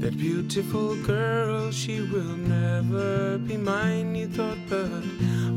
That 0.00 0.16
beautiful 0.16 0.96
girl, 1.02 1.70
she 1.70 2.00
will 2.00 2.36
never 2.36 3.36
be 3.38 3.58
mine, 3.58 4.14
you 4.14 4.28
thought, 4.28 4.58
but 4.68 5.04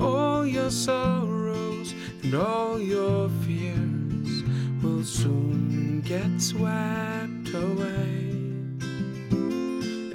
all 0.01 0.45
your 0.45 0.69
sorrows 0.69 1.93
and 2.23 2.35
all 2.35 2.79
your 2.79 3.29
fears 3.45 4.43
will 4.81 5.05
soon 5.05 6.01
get 6.01 6.41
swept 6.41 7.53
away. 7.53 8.19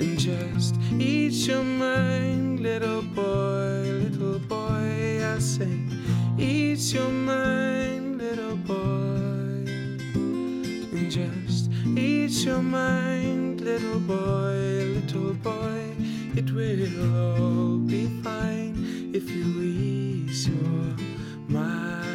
And 0.01 0.19
just 0.19 0.75
ease 0.99 1.47
your 1.47 1.65
mind, 1.65 2.48
little 2.59 3.03
boy, 3.03 3.83
little 4.03 4.39
boy, 4.41 5.23
I 5.25 5.39
say, 5.39 5.79
ease 6.37 6.93
your 6.93 7.09
mind, 7.09 8.19
little 8.19 8.57
boy. 8.57 9.65
And 10.93 11.11
just 11.11 11.71
ease 11.97 12.45
your 12.45 12.63
mind, 12.63 13.61
little 13.61 14.01
boy, 14.01 14.99
little 14.99 15.35
boy, 15.35 15.95
it 16.35 16.51
will 16.51 17.17
all 17.17 17.79
be 17.79 18.07
fine 18.23 19.11
if 19.15 19.31
you 19.31 19.63
ease 19.63 20.49
your 20.49 20.97
mind. 21.49 22.09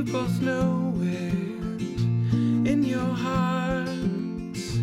You 0.00 0.12
both 0.12 0.40
know 0.40 0.94
it 1.02 2.00
in 2.72 2.82
your 2.82 3.12
hearts 3.26 4.78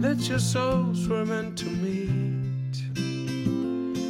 that 0.00 0.16
your 0.26 0.38
souls 0.38 1.06
were 1.06 1.26
meant 1.26 1.58
to 1.58 1.66
meet. 1.66 2.74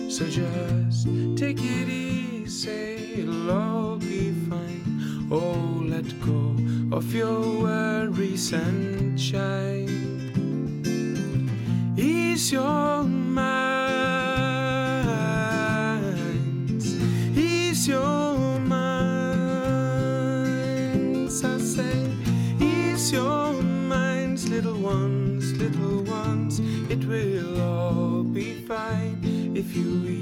So 0.09 0.25
just 0.27 1.09
take 1.37 1.59
it 1.59 1.89
easy, 1.89 3.23
it'll 3.23 3.51
all 3.51 3.97
be 3.97 4.31
fine. 4.49 5.27
Oh, 5.29 5.83
let 5.89 6.07
go 6.21 6.55
of 6.97 7.13
your 7.13 7.41
worries 7.65 8.53
and 8.53 9.19
shine. 9.19 9.89
Ease 11.97 12.53
your 12.53 13.03
minds, 13.03 14.14
if 29.65 29.77
you 29.77 30.14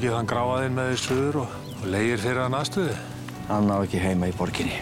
ekki 0.00 0.14
þann 0.14 0.28
gráaðinn 0.30 0.76
með 0.78 0.86
því 0.88 0.98
suður 1.02 1.36
og, 1.42 1.56
og 1.76 1.88
leigir 1.92 2.20
fyrir 2.22 2.38
hann 2.40 2.54
aðstöðu? 2.56 2.94
Hann 3.50 3.68
á 3.68 3.76
ekki 3.84 3.98
heima 4.00 4.30
í 4.30 4.32
borginni. 4.32 4.78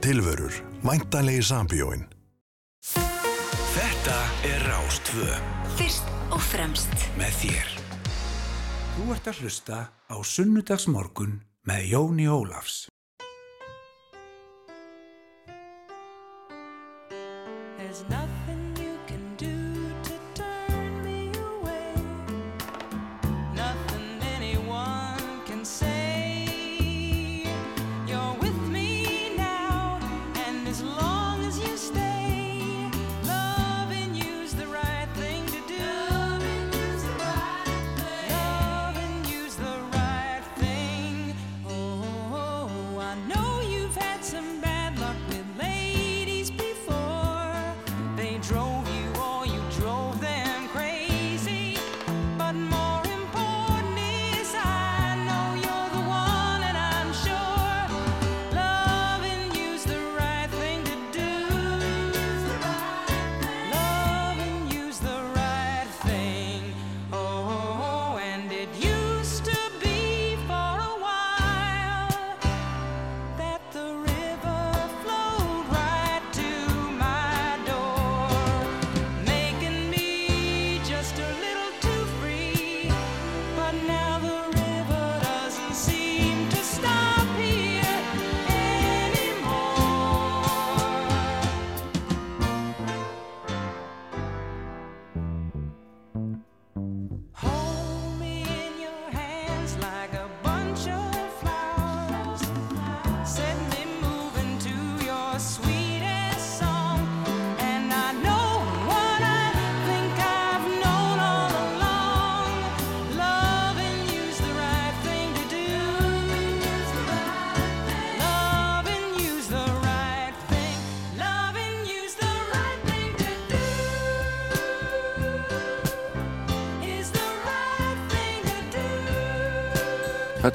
Tilvörur, 0.00 0.54
væntanlegi 0.80 1.42
sambíóin 1.44 2.06
Þetta 2.86 4.16
er 4.48 4.64
Rástvö 4.70 5.28
Fyrst 5.76 6.08
og 6.32 6.40
fremst 6.40 7.04
með 7.20 7.36
þér 7.42 7.76
Þú 8.94 9.12
ert 9.18 9.28
að 9.28 9.44
hlusta 9.44 9.82
á 9.92 10.16
Sunnudagsmorgun 10.24 11.42
með 11.68 11.88
Jóni 11.92 12.30
Ólafs. 12.32 12.86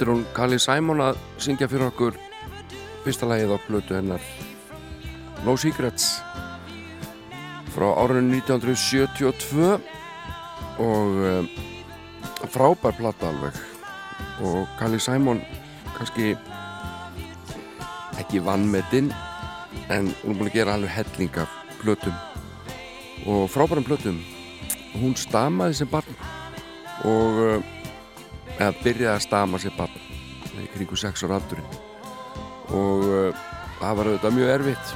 Þetta 0.01 0.09
er 0.09 0.17
hún 0.17 0.29
Kali 0.33 0.57
Simon 0.57 1.01
að 1.05 1.17
syngja 1.37 1.67
fyrir 1.69 1.91
okkur 1.91 2.15
fyrsta 3.03 3.27
lagið 3.29 3.51
á 3.53 3.57
blötu 3.67 3.93
hennar. 3.93 4.23
No 5.45 5.53
Secrets 5.61 6.07
frá 7.69 7.85
árunni 8.01 8.39
1972 8.39 9.67
og 10.81 11.19
um, 11.29 11.49
frábær 12.49 12.97
platta 12.97 13.29
alveg. 13.29 13.59
Og 14.41 14.65
Kali 14.79 14.97
Simon 14.97 15.43
kannski 15.99 16.31
ekki 18.23 18.41
vannmetinn 18.41 19.11
en 19.93 20.09
hún 20.23 20.39
búin 20.39 20.49
að 20.49 20.55
gera 20.55 20.79
alveg 20.79 20.95
helling 20.95 21.37
af 21.43 21.53
blötum 21.83 22.17
og 23.29 23.45
frábærum 23.53 23.85
blötum 23.85 24.17
hún 24.95 25.13
stamaði 25.13 25.77
sem 25.83 25.93
barn. 25.93 26.17
Og 27.05 27.43
uh, 27.45 27.77
eða 28.61 28.77
byrjaði 28.83 29.15
að 29.15 29.23
stama 29.25 29.59
sér 29.61 29.73
barn 29.77 30.61
í 30.61 30.67
kringu 30.75 30.97
sex 30.99 31.23
ára 31.25 31.39
aldurinn. 31.39 31.77
Og 32.77 33.05
uh, 33.07 33.45
það 33.79 33.97
var 33.97 34.09
auðvitað 34.09 34.35
mjög 34.37 34.51
erfitt. 34.55 34.91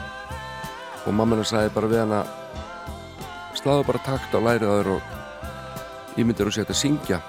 Og 1.06 1.15
mamma 1.15 1.45
sagði 1.45 1.73
bara 1.73 1.89
við 1.89 2.04
hana 2.04 2.21
slaðu 3.58 3.88
bara 3.88 4.04
takt 4.06 4.36
á 4.38 4.39
lærið 4.41 4.69
á 4.69 4.75
þér 4.78 4.91
og 4.95 6.21
ímyndir 6.21 6.49
og 6.49 6.56
setja 6.56 6.75
að 6.75 6.82
syngja. 6.82 7.19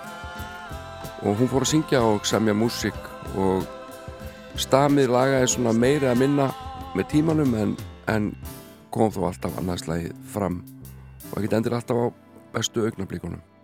Og 1.25 1.40
hún 1.40 1.51
fór 1.51 1.64
að 1.64 1.72
syngja 1.72 2.05
og 2.05 2.29
semja 2.29 2.57
músík 2.57 3.11
og 3.40 3.64
stamið 4.61 5.12
lagaði 5.12 5.51
svona 5.53 5.75
meiri 5.77 6.11
að 6.11 6.22
minna 6.22 6.51
með 6.96 7.11
tímanum 7.12 7.57
en, 7.61 7.75
en 8.12 8.31
kom 8.92 9.12
þó 9.12 9.27
alltaf 9.31 9.59
annarslægi 9.61 10.12
fram. 10.33 10.62
Og 11.33 11.40
ekkert 11.40 11.61
endur 11.61 11.77
alltaf 11.81 12.01
á 12.01 12.07
bestu 12.57 12.85
augnablíkunum 12.85 13.56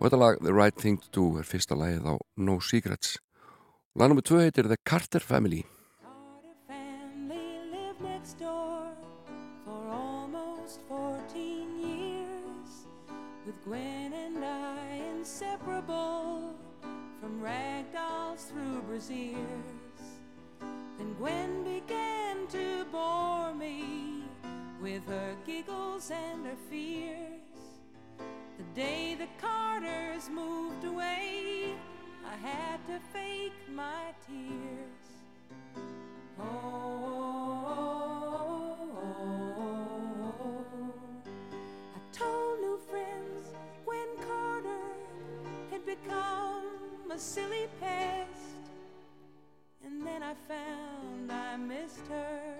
og 0.00 0.06
þetta 0.06 0.18
lag 0.20 0.38
The 0.40 0.52
Right 0.56 0.76
Thing 0.80 0.96
to 0.96 1.10
Do 1.12 1.24
er 1.36 1.44
fyrsta 1.44 1.76
lagið 1.76 2.06
á 2.08 2.14
No 2.40 2.56
Secrets. 2.64 3.18
Lag 3.92 4.08
nr. 4.08 4.24
2 4.24 4.38
heitir 4.40 4.68
The 4.70 4.78
Carter 4.80 5.20
Family. 5.20 5.66
Family 6.64 7.68
lived 7.68 8.00
next 8.00 8.40
door 8.40 8.96
for 9.66 9.82
almost 9.92 10.80
14 10.88 11.76
years 11.84 12.88
with 13.44 13.60
Gwen 13.66 14.16
and 14.16 14.40
I 14.40 15.04
inseparable 15.18 16.56
from 17.20 17.42
rag 17.44 17.92
dolls 17.92 18.48
through 18.48 18.80
braziers. 18.88 20.00
Then 20.96 21.12
Gwen 21.20 21.60
began 21.62 22.48
to 22.56 22.86
bore 22.90 23.52
me 23.52 24.24
with 24.80 25.04
her 25.08 25.36
giggles 25.44 26.10
and 26.10 26.46
her 26.46 26.56
fears 26.70 27.39
day 28.74 29.16
the 29.18 29.26
Carters 29.40 30.28
moved 30.30 30.84
away. 30.84 31.74
I 32.24 32.36
had 32.36 32.86
to 32.86 33.00
fake 33.12 33.52
my 33.74 34.14
tears. 34.26 35.08
Oh 36.38 36.44
I 41.94 41.98
told 42.12 42.60
new 42.60 42.78
friends 42.88 43.54
when 43.84 44.06
Carter 44.26 44.94
had 45.70 45.84
become 45.84 47.10
a 47.10 47.18
silly 47.18 47.68
pest, 47.80 48.62
and 49.84 50.06
then 50.06 50.22
I 50.22 50.34
found 50.46 51.32
I 51.32 51.56
missed 51.56 52.06
her 52.08 52.54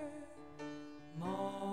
more 1.18 1.70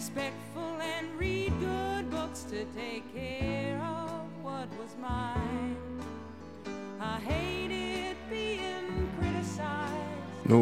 respectful 0.00 0.80
and 0.80 1.06
read 1.20 1.52
good 1.60 2.10
books, 2.10 2.44
to 2.44 2.64
take 2.74 3.04
care 3.14 3.76
of 3.84 4.24
what 4.42 4.66
was 4.80 4.92
mine. 4.98 5.76
I 6.98 7.18
hated 7.20 8.16
being 8.30 8.88
criticized. 9.20 10.48
Nú, 10.48 10.60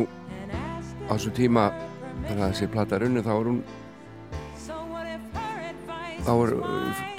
á 1.07 1.15
þessu 1.15 1.31
tíma 1.37 1.69
þegar 2.27 2.51
þessi 2.51 2.67
plata 2.73 2.99
er 2.99 3.05
unni 3.07 3.23
þá 3.23 3.31
er 3.37 3.51
hún 3.53 3.61
þá 6.27 6.33
er 6.35 6.51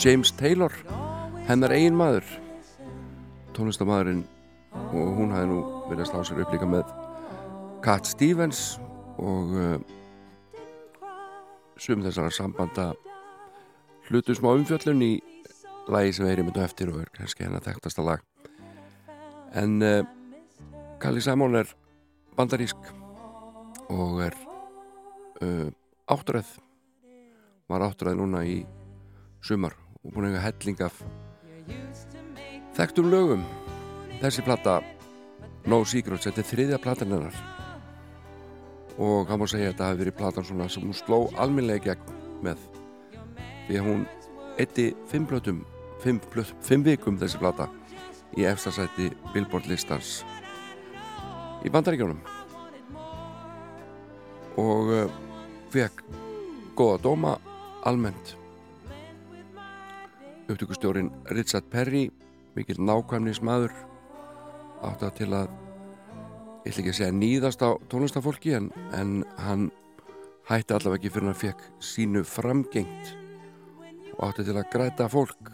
James 0.03 0.33
Taylor 0.41 0.75
hennar 1.47 1.71
eigin 1.77 1.95
maður 2.01 2.27
tónlistamæðurinn 3.55 4.25
og 4.75 5.15
hún 5.21 5.31
hafði 5.37 5.53
nú 5.53 5.61
verið 5.87 6.03
að 6.03 6.11
slá 6.11 6.27
sér 6.27 6.43
upp 6.43 6.51
líka 6.51 6.67
með 6.67 6.91
Cat 7.87 8.11
Stevens 8.11 8.75
og 9.15 9.55
uh, 9.55 9.79
sum 11.79 12.03
þessara 12.03 12.31
sambanda 12.33 12.91
hlutu 14.09 14.35
smá 14.35 14.51
umfjöllun 14.51 15.03
í 15.05 15.11
lagi 15.89 16.13
sem 16.15 16.25
við 16.25 16.33
erum 16.33 16.49
myndu 16.49 16.63
eftir 16.63 16.91
og 16.93 17.01
er 17.03 17.11
kannski 17.15 17.45
hennar 17.45 17.63
þekktasta 17.65 18.05
lag. 18.05 18.23
En 19.57 19.79
uh, 19.81 20.01
Kalli 21.01 21.21
Simon 21.23 21.57
er 21.57 21.69
bandarísk 22.37 22.91
og 23.89 24.19
er 24.27 24.35
uh, 25.41 25.69
átturöð 26.11 26.57
var 27.69 27.85
átturöð 27.85 28.19
núna 28.19 28.43
í 28.45 28.59
sumar 29.45 29.77
og 30.03 30.13
búin 30.13 30.29
að 30.29 30.35
eiga 30.35 30.45
helling 30.47 30.83
af 30.85 31.01
þekktum 32.77 33.09
lögum. 33.13 33.45
Þessi 34.19 34.43
plata 34.43 34.79
No 35.69 35.83
Secrets, 35.87 36.25
þetta 36.27 36.43
er 36.43 36.49
þriðja 36.49 36.83
platan 36.83 37.15
hennar 37.15 37.58
og 38.99 39.29
hann 39.31 39.39
má 39.39 39.47
segja 39.47 39.69
að 39.69 39.73
þetta 39.73 39.89
hafi 39.89 40.01
verið 40.03 40.17
platan 40.19 40.47
svona 40.47 40.69
sem 40.69 40.85
hún 40.85 40.97
sló 40.97 41.19
alminlega 41.39 41.93
gegn 41.93 42.15
með. 42.43 42.63
Því 43.67 43.79
að 43.79 43.87
hún 43.87 44.07
eitti 44.59 44.89
fimm 45.07 45.27
plötum 45.29 45.63
fimm, 46.03 46.19
plöt, 46.31 46.53
fimm 46.63 46.83
vikum 46.83 47.17
þessi 47.19 47.39
plata 47.39 47.69
í 48.37 48.45
efstasætti 48.47 49.09
Billboard 49.33 49.67
listans 49.69 50.19
í 51.65 51.71
bandaríkjónum 51.73 52.19
og 54.59 54.91
uh, 54.93 55.17
fekk 55.71 56.03
góða 56.79 56.99
dóma 57.03 57.33
almennt. 57.87 58.35
Upptökustjórin 60.49 61.11
Richard 61.35 61.67
Perry 61.71 62.09
mikill 62.55 62.81
nákvæmnismadur 62.81 63.73
átt 64.83 65.03
að 65.03 65.17
til 65.19 65.31
að 65.35 65.51
ég 66.69 66.75
ætla 66.75 66.83
ekki 66.83 66.91
að 66.93 66.99
segja 66.99 67.13
nýðast 67.17 67.63
á 67.65 67.69
tónlistafólki 67.89 68.51
en, 68.53 68.67
en 68.93 69.23
hann 69.41 69.69
hætti 70.49 70.75
allavega 70.75 70.99
ekki 70.99 71.11
fyrir 71.15 71.29
hann 71.31 71.39
fekk 71.39 71.63
sínu 71.81 72.21
framgengt 72.27 73.09
og 74.13 74.21
átti 74.27 74.45
til 74.45 74.57
að 74.59 74.69
græta 74.75 75.07
fólk 75.09 75.49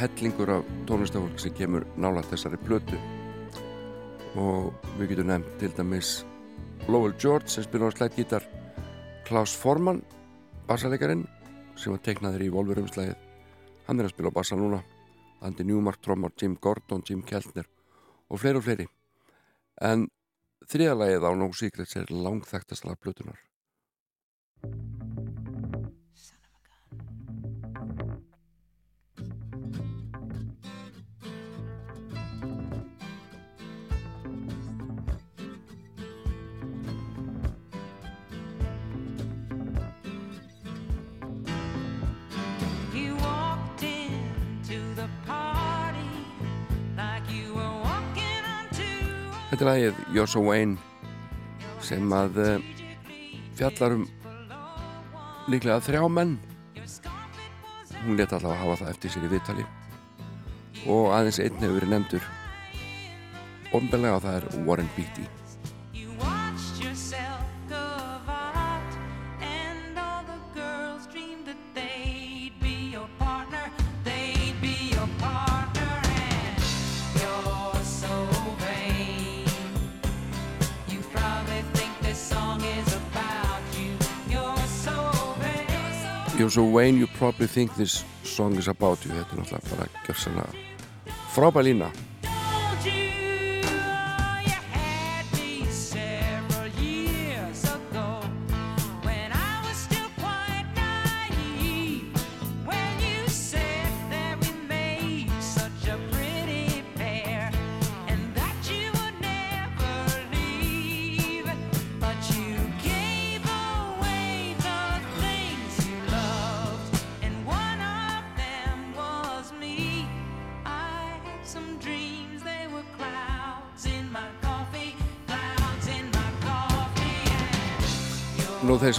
hellingur 0.00 0.50
af 0.54 0.68
tónlistafólk 0.88 1.40
sem 1.40 1.52
kemur 1.52 1.84
nála 2.00 2.22
þessari 2.24 2.56
plötu. 2.64 2.96
Og 4.40 4.70
við 4.96 5.10
getum 5.12 5.28
nefnt 5.28 5.58
til 5.60 5.72
dæmis 5.76 6.12
Lowell 6.88 7.12
George 7.20 7.52
sem 7.52 7.66
spilur 7.66 7.92
á 7.92 7.96
slættgítar 7.96 8.46
Klaus 9.28 9.52
Forman 9.56 10.00
bassalegarinn 10.68 11.26
sem 11.76 11.92
var 11.92 12.00
teiknaður 12.06 12.46
í 12.46 12.52
Volverumslægið 12.54 13.18
hann 13.88 14.00
er 14.00 14.08
að 14.08 14.14
spila 14.14 14.32
á 14.32 14.38
bassa 14.38 14.56
núna 14.56 14.80
Andy 15.44 15.64
Newmark, 15.64 16.00
trommar, 16.00 16.32
Jim 16.40 16.56
Gordon, 16.56 17.04
Jim 17.04 17.22
Keltner 17.22 17.68
og 18.28 18.40
fleiri 18.40 18.60
og 18.60 18.64
fleiri. 18.64 18.88
En 19.80 20.08
þriðalagið 20.68 21.28
á 21.28 21.30
No 21.36 21.52
Secrets 21.52 21.96
er 21.96 22.12
langþægtast 22.12 22.86
lag 22.88 23.00
plötunar 23.00 23.49
Er 49.60 49.66
lagið 49.68 49.98
You're 50.14 50.24
So 50.24 50.40
Wayne 50.40 50.78
sem 51.84 52.12
að 52.16 52.38
uh, 52.40 52.62
fjallar 53.58 53.98
um 53.98 54.06
líklega 55.52 55.82
þrjá 55.84 56.06
menn. 56.08 56.38
Hún 58.06 58.16
leta 58.16 58.38
allavega 58.38 58.54
að 58.54 58.62
hafa 58.62 58.78
það 58.80 58.92
eftir 58.94 59.12
sér 59.12 59.26
í 59.26 59.32
viðtali. 59.34 59.66
Og 60.88 61.10
aðeins 61.12 61.42
einn 61.44 61.60
hefur 61.60 61.76
verið 61.76 61.92
nefndur. 61.92 62.30
Ofnbeglega 63.68 64.16
og 64.16 64.24
það 64.24 64.40
er 64.40 64.64
Warren 64.64 64.90
Beatty 64.96 65.28
You're 86.50 86.66
so 86.66 86.76
vain. 86.76 86.96
You 86.96 87.06
probably 87.06 87.46
think 87.46 87.76
this 87.76 88.04
song 88.24 88.56
is 88.56 88.66
about 88.66 88.98
you 89.06 89.12
þetta 89.14 89.36
er 89.36 89.38
náttúrulega 89.38 89.70
bara 89.70 89.86
gjörsanlega 90.02 90.52
frábæð 91.30 91.68
lína 91.68 91.90
Told 91.90 92.09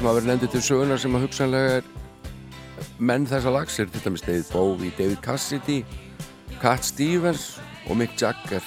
sem 0.01 0.07
hafa 0.09 0.17
verið 0.17 0.29
nefndið 0.31 0.49
til 0.55 0.59
sögunar 0.65 0.97
sem 0.97 1.13
að 1.13 1.23
hugsanlega 1.27 1.73
er 1.77 1.89
menn 3.05 3.27
þessa 3.29 3.51
lags 3.53 3.75
er 3.77 3.89
til 3.93 4.01
dæmis 4.01 4.23
David 4.25 4.47
Bowie, 4.49 4.93
David 4.97 5.19
Cassidy 5.21 5.83
Cat 6.57 6.87
Stevens 6.87 7.43
og 7.85 7.99
Mick 7.99 8.15
Jagger 8.17 8.65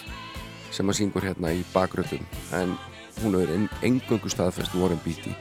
sem 0.70 0.86
að 0.86 1.00
syngur 1.00 1.26
hérna 1.26 1.50
í 1.50 1.64
bakröðum 1.72 2.22
en 2.54 2.76
hún 3.24 3.34
hefur 3.34 3.50
en, 3.56 3.66
engöngu 3.82 4.30
staðfest 4.30 4.78
Warren 4.78 5.02
Beatty 5.02 5.34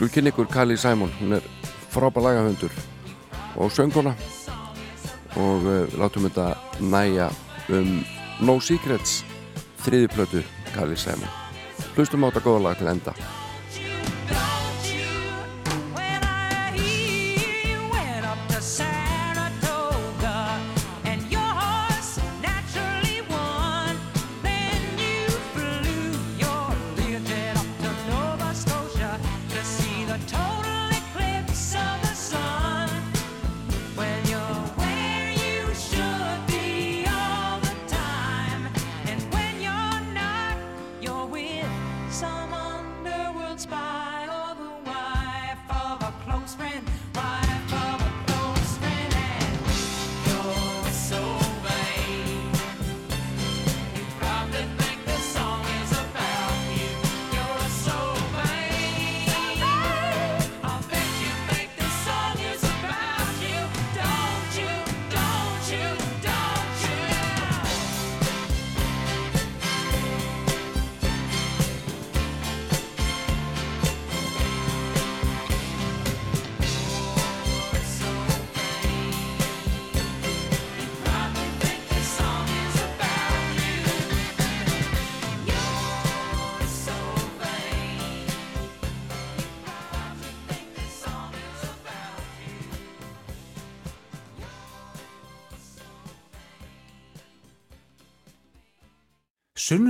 and 0.00 0.08
Skul 0.08 0.08
kynni 0.08 0.30
ykkur 0.30 0.46
Kali 0.46 0.76
Simon, 0.76 1.10
hún 1.20 1.32
er 1.32 1.42
frábær 1.90 2.22
lagahöndur 2.22 2.70
og 3.56 3.70
sönguna 3.72 4.12
og 5.36 5.64
uh, 5.64 5.88
látum 5.98 6.28
þetta 6.28 6.56
næja 6.80 7.30
um 7.68 8.04
No 8.40 8.60
Secrets 8.60 9.24
þriði 9.84 10.08
plötu 10.12 10.42
Kali 10.74 10.96
Simon. 10.96 11.28
Hlustum 11.96 12.24
á 12.24 12.28
þetta 12.28 12.44
góða 12.44 12.62
lag 12.62 12.78
til 12.78 12.92
enda 12.92 13.14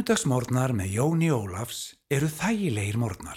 Sunnudagsmórnar 0.06 0.70
með 0.70 0.92
Jóni 0.94 1.28
Ólafs 1.34 1.78
eru 2.14 2.28
þægilegir 2.30 2.94
mórnar. 3.02 3.35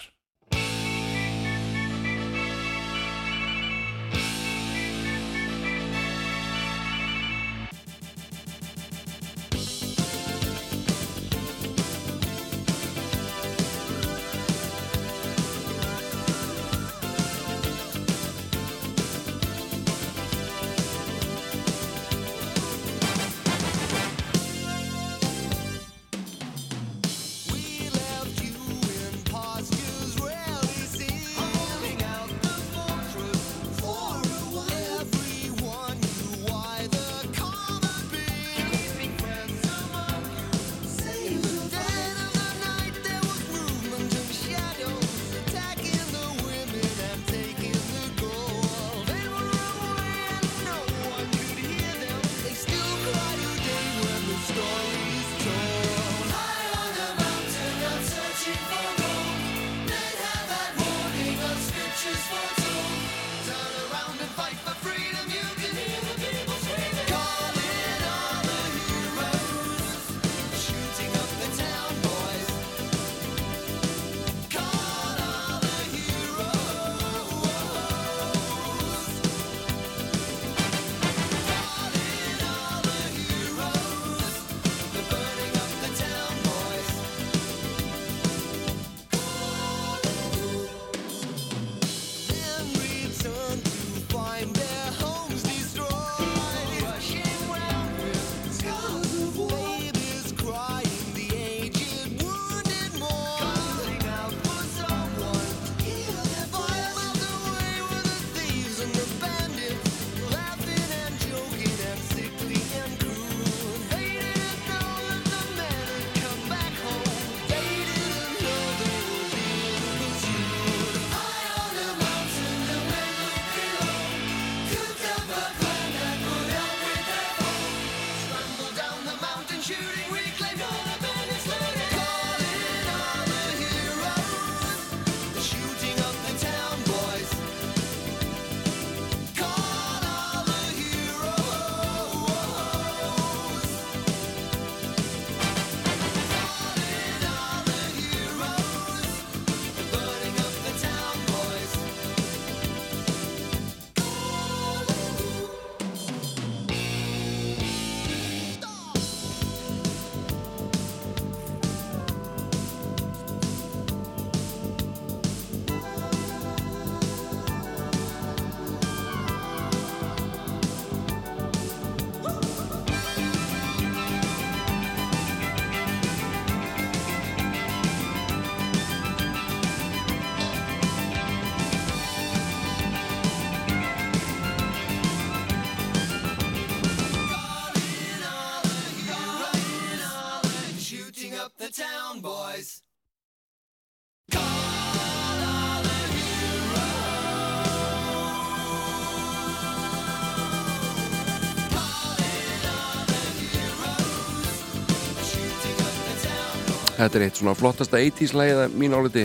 Þetta 207.00 207.16
er 207.16 207.24
eitt 207.30 207.38
svona 207.40 207.56
flottasta 207.56 208.00
80s 208.04 208.34
lægið 208.36 208.58
að 208.66 208.74
mín 208.76 208.92
áliti. 208.92 209.22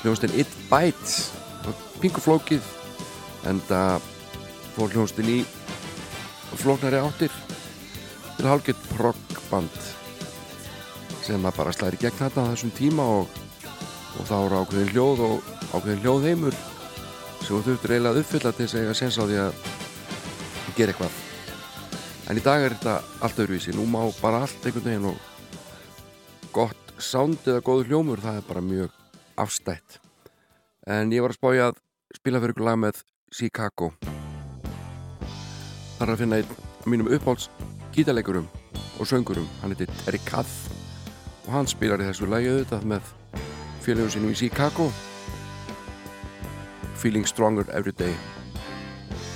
Hljónstinn 0.00 0.32
It 0.34 0.54
Bites. 0.66 1.28
Pingu 2.02 2.18
flókið 2.22 2.64
en 3.46 3.60
það 3.68 4.08
fór 4.74 4.96
hljónstinn 4.96 5.30
í 5.30 5.36
flóknari 6.58 6.98
áttir. 6.98 7.30
Til 8.34 8.48
hálfgett 8.50 8.82
proggband 8.96 9.78
sem 11.22 11.46
að 11.46 11.60
bara 11.60 11.76
slæri 11.76 12.02
gegn 12.02 12.18
þetta 12.18 12.42
á 12.42 12.50
þessum 12.50 12.74
tíma 12.74 13.06
og, 13.20 13.38
og 14.18 14.26
þá 14.26 14.36
eru 14.40 14.60
ákveðin 14.64 14.92
hljóð 14.96 15.24
og 15.28 15.54
ákveðin 15.70 16.02
hljóðheimur 16.02 16.58
sem 16.58 17.50
þú 17.52 17.62
þurftur 17.68 17.94
eiginlega 17.94 18.14
að 18.16 18.22
uppfylla 18.24 18.54
til 18.56 18.64
þess 18.66 18.78
að 18.78 18.86
eiga 18.86 18.98
sens 19.04 19.22
á 19.22 19.24
því 19.24 19.40
að 19.44 19.64
gera 20.74 20.96
eitthvað. 20.96 21.24
En 22.26 22.42
í 22.42 22.46
dag 22.50 22.66
er 22.66 22.78
þetta 22.78 23.00
allt 23.22 23.42
öðruvísi. 23.44 23.78
Nú 23.78 23.86
má 23.86 24.00
bara 24.18 24.42
allt 24.42 24.66
einhvern 24.66 24.90
veginn 24.90 25.10
og 25.14 25.27
sound 27.08 27.46
eða 27.48 27.64
góður 27.64 27.88
hljómur 27.88 28.20
það 28.20 28.40
er 28.40 28.46
bara 28.48 28.62
mjög 28.64 28.94
afstætt. 29.40 29.98
En 30.88 31.12
ég 31.12 31.24
var 31.24 31.32
að 31.32 31.38
spája 31.38 31.68
að 31.70 31.80
spila 32.16 32.40
fyrir 32.42 32.54
ykkur 32.54 32.66
lag 32.66 32.78
með 32.82 33.00
Chicago. 33.32 33.90
Þar 35.98 36.06
er 36.06 36.12
að 36.14 36.20
finna 36.22 36.40
einn 36.40 36.52
mínum 36.88 37.10
uppáhalds 37.12 37.48
gítarleikurum 37.96 38.46
og 38.98 39.08
söngurum. 39.08 39.48
Hann 39.62 39.74
heitir 39.74 39.92
Terry 40.04 40.20
Kath 40.28 40.68
og 41.46 41.52
hann 41.56 41.70
spilar 41.70 42.02
í 42.02 42.08
þessu 42.10 42.28
lagi 42.28 42.52
auðvitað 42.52 42.88
með 42.92 43.12
félagum 43.86 44.12
sínum 44.12 44.34
í 44.34 44.38
Chicago. 44.44 44.90
Feeling 46.98 47.28
Stronger 47.30 47.68
Every 47.72 47.96
Day. 47.96 48.16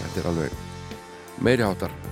Þetta 0.02 0.24
er 0.24 0.32
alveg 0.32 0.62
meiri 1.42 1.64
hátar 1.64 2.11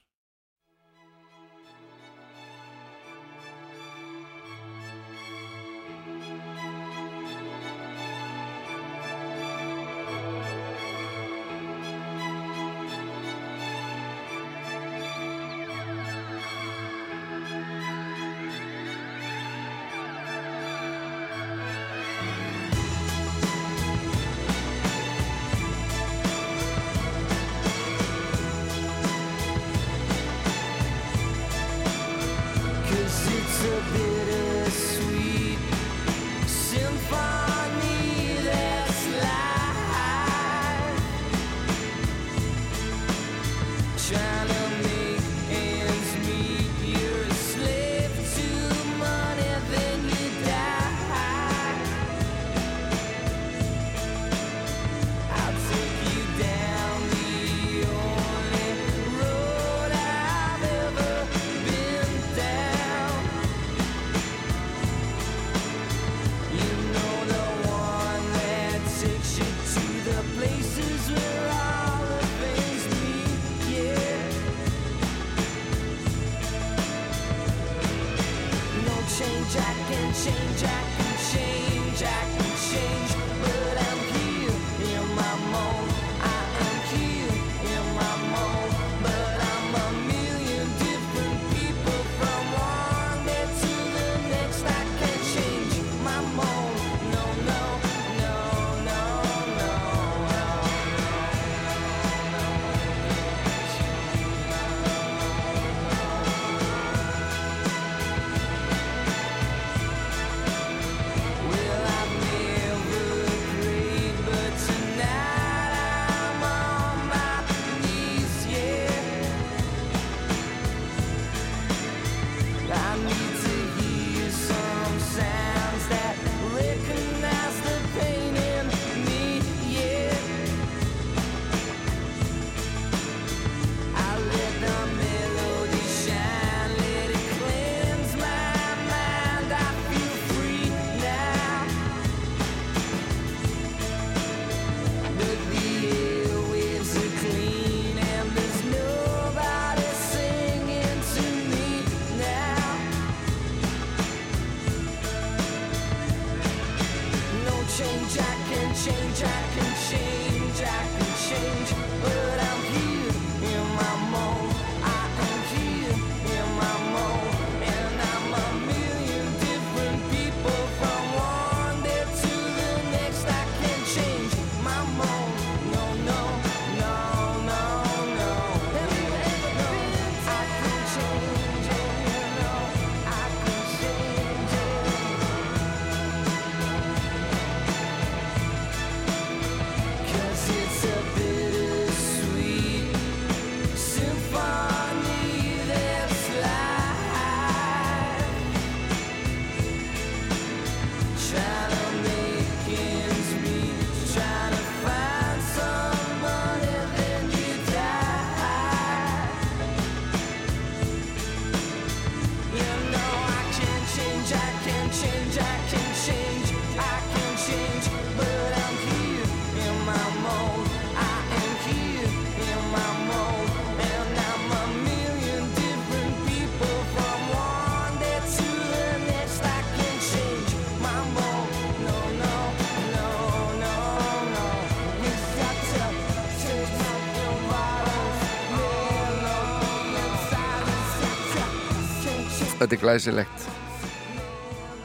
Þetta 242.71 242.85
er 242.85 242.87
glæsilegt. 242.87 243.41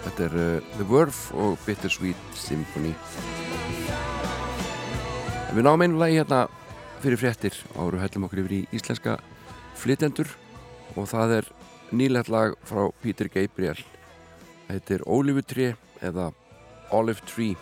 Þetta 0.03 0.25
er 0.25 0.33
uh, 0.35 0.71
The 0.75 0.87
Wurf 0.91 1.19
og 1.39 1.53
Bittersweet 1.63 2.33
Symphony. 2.35 2.91
En 5.47 5.55
Við 5.55 5.63
náum 5.69 5.85
einu 5.87 6.01
lagi 6.01 6.17
hérna 6.19 6.41
fyrir 7.05 7.21
fréttir 7.23 7.61
áru 7.79 8.03
hellum 8.03 8.27
okkur 8.27 8.43
yfir 8.43 8.57
í 8.57 8.61
íslenska 8.75 9.15
flytendur 9.79 10.35
og 10.97 11.07
það 11.13 11.37
er 11.37 11.53
nýlegt 11.95 12.35
lag 12.35 12.59
frá 12.67 12.91
Peter 13.07 13.31
Gabriel. 13.31 13.79
Þetta 14.67 14.99
er 14.99 15.07
Olive 15.07 15.47
Tree 15.47 15.79
eða 16.03 16.33
Olive 16.91 17.23
Tree. 17.23 17.55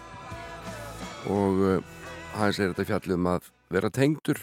Og 1.29 1.65
eh, 1.69 1.77
uh, 1.77 1.95
hans 2.41 2.65
er 2.65 2.73
þetta 2.73 2.89
fjallið 2.95 3.21
um 3.21 3.33
að 3.37 3.53
vera 3.77 3.93
tengdur 3.93 4.41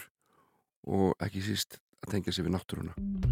og 0.86 1.18
ekki 1.18 1.42
síst 1.50 1.82
að 2.06 2.14
tengja 2.14 2.38
sér 2.38 2.52
við 2.52 2.60
náttúruna. 2.60 3.31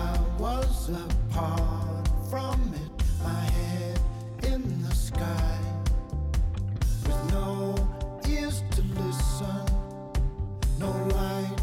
was 0.41 0.89
apart 0.89 2.09
from 2.31 2.73
it, 2.73 3.03
my 3.23 3.43
head 3.57 3.99
in 4.41 4.81
the 4.81 4.95
sky, 4.95 5.59
with 7.05 7.31
no 7.31 7.75
ears 8.27 8.63
to 8.71 8.81
listen, 8.81 9.65
no 10.79 10.89
light. 11.15 11.60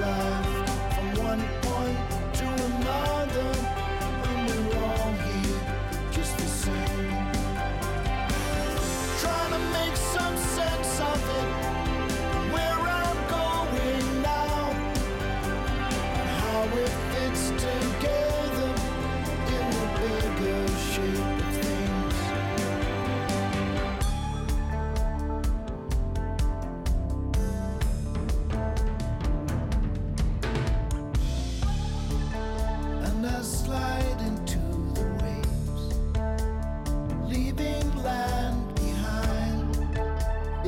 love. 0.00 0.43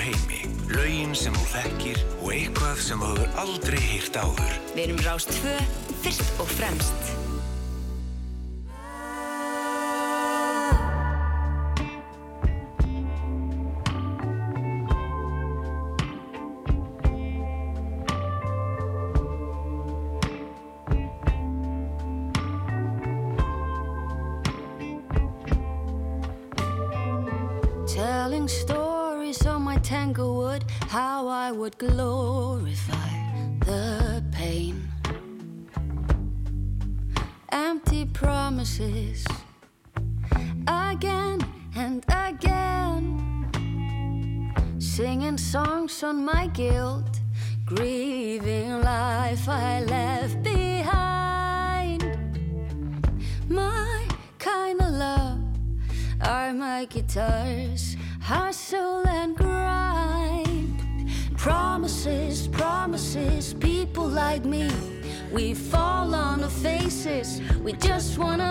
úr 0.00 0.06
heimi, 0.08 0.40
laugin 0.72 1.12
sem 1.16 1.34
þú 1.36 1.46
þekkir 1.52 2.00
og 2.22 2.32
eitthvað 2.32 2.80
sem 2.86 3.02
þú 3.02 3.10
hefur 3.10 3.40
aldrei 3.42 3.80
hýrt 3.84 4.16
áður. 4.16 4.54
Við 4.72 4.84
erum 4.86 5.02
Rástfö, 5.04 5.56
fyrst 6.00 6.40
og 6.40 6.52
fremst. 6.56 7.19
guilt, 46.52 47.20
grieving 47.64 48.82
life 48.82 49.48
I 49.48 49.82
left 49.84 50.42
behind. 50.42 52.02
My 53.48 54.06
kind 54.38 54.80
of 54.80 54.90
love 54.90 55.40
are 56.22 56.52
my 56.52 56.84
guitars, 56.86 57.96
hustle 58.20 59.06
and 59.06 59.36
grind. 59.36 60.82
Promises, 61.36 62.48
promises, 62.48 63.54
people 63.54 64.06
like 64.06 64.44
me. 64.44 64.68
We 65.32 65.54
fall 65.54 66.14
on 66.14 66.42
our 66.42 66.50
faces, 66.50 67.40
we 67.62 67.72
just 67.74 68.18
wanna 68.18 68.49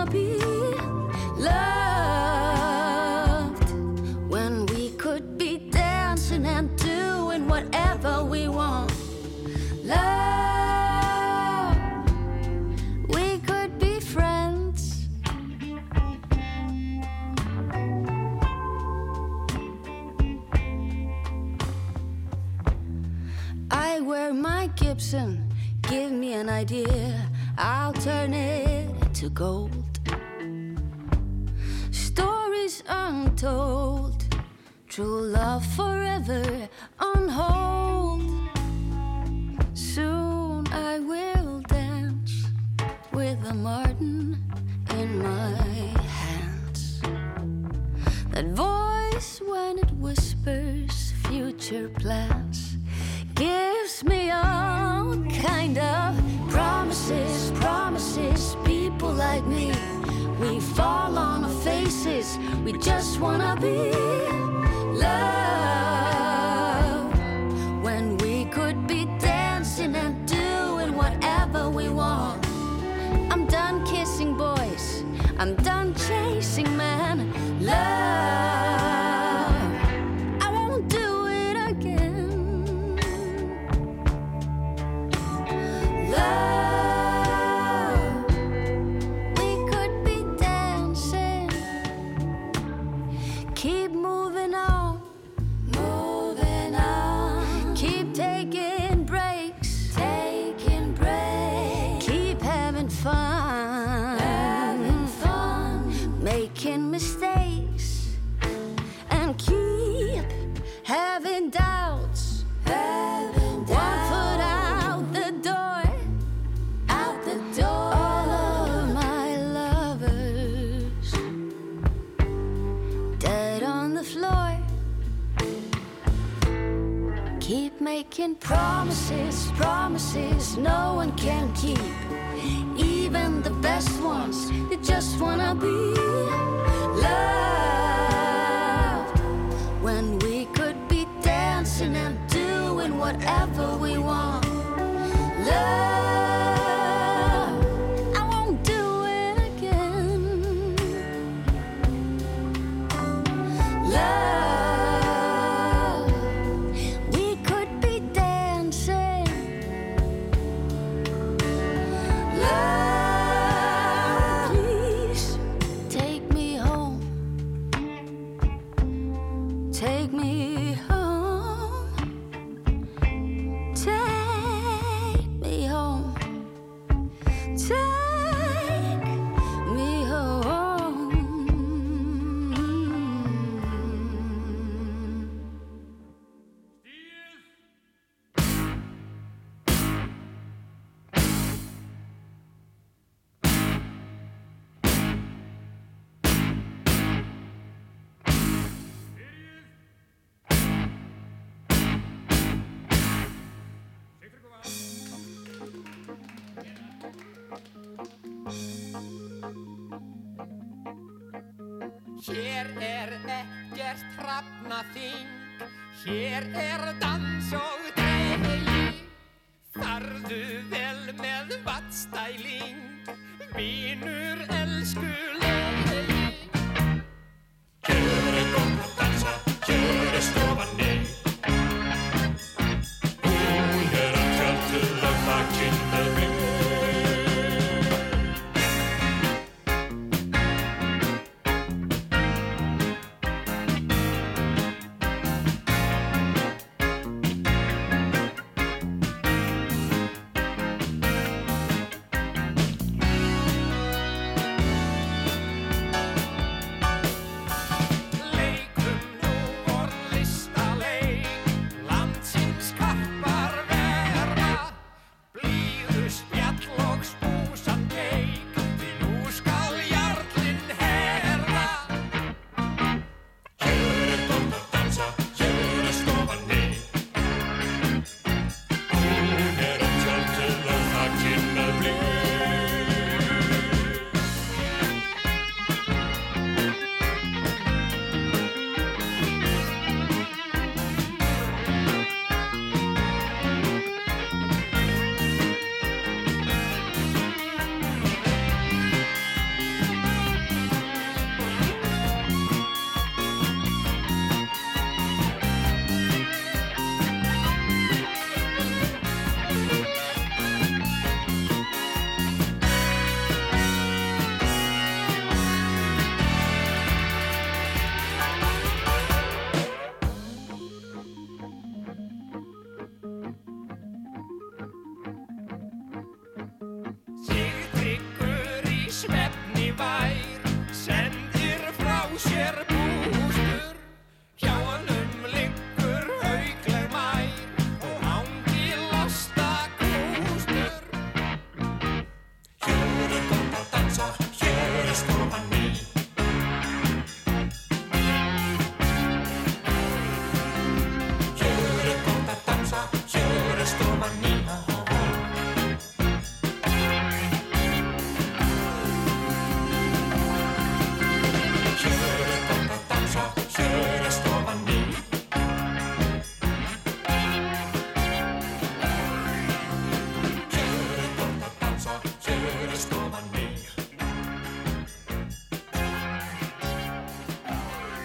no 130.56 130.94
one 130.94 131.12
can 131.12 131.52
keep. 131.54 131.89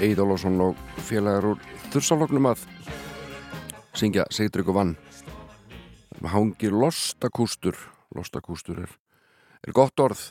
Egil 0.06 0.22
Ólásson 0.22 0.60
og 0.62 0.82
félagar 1.08 1.48
úr 1.56 1.62
Þursalóknum 1.90 2.46
að 2.52 2.66
syngja 3.98 4.28
Sigdrygg 4.30 4.70
og 4.70 4.78
Vann. 4.78 4.92
Hangi 6.26 6.70
lostakústur. 6.70 7.78
Lostakústur 8.16 8.84
er, 8.86 8.92
er 9.66 9.74
gott 9.76 10.00
orð 10.00 10.28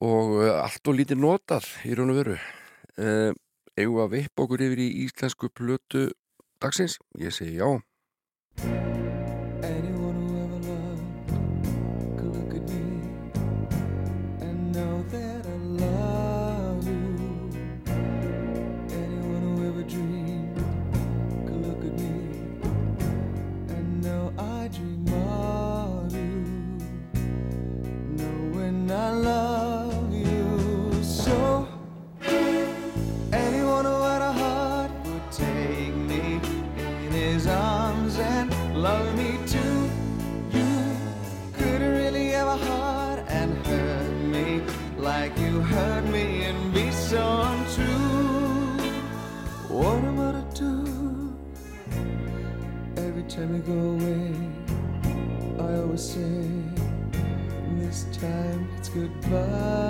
og 0.00 0.40
eh, 0.40 0.54
allt 0.56 0.88
og 0.88 0.96
lítið 0.96 1.20
notað 1.20 1.68
í 1.84 1.92
raun 1.98 2.14
og 2.14 2.20
veru. 2.22 2.38
Eh, 2.96 3.36
eigum 3.76 4.00
að 4.06 4.16
vipp 4.16 4.46
okkur 4.46 4.64
yfir 4.68 4.86
í 4.86 4.88
íslensku 5.04 5.52
plötu 5.52 6.08
dagsins, 6.60 6.96
ég 7.20 7.36
segi 7.36 7.60
já. 7.60 7.68
I 55.58 55.74
always 55.76 56.02
say, 56.02 56.44
this 57.78 58.04
time 58.18 58.68
it's 58.76 58.88
goodbye, 58.88 59.89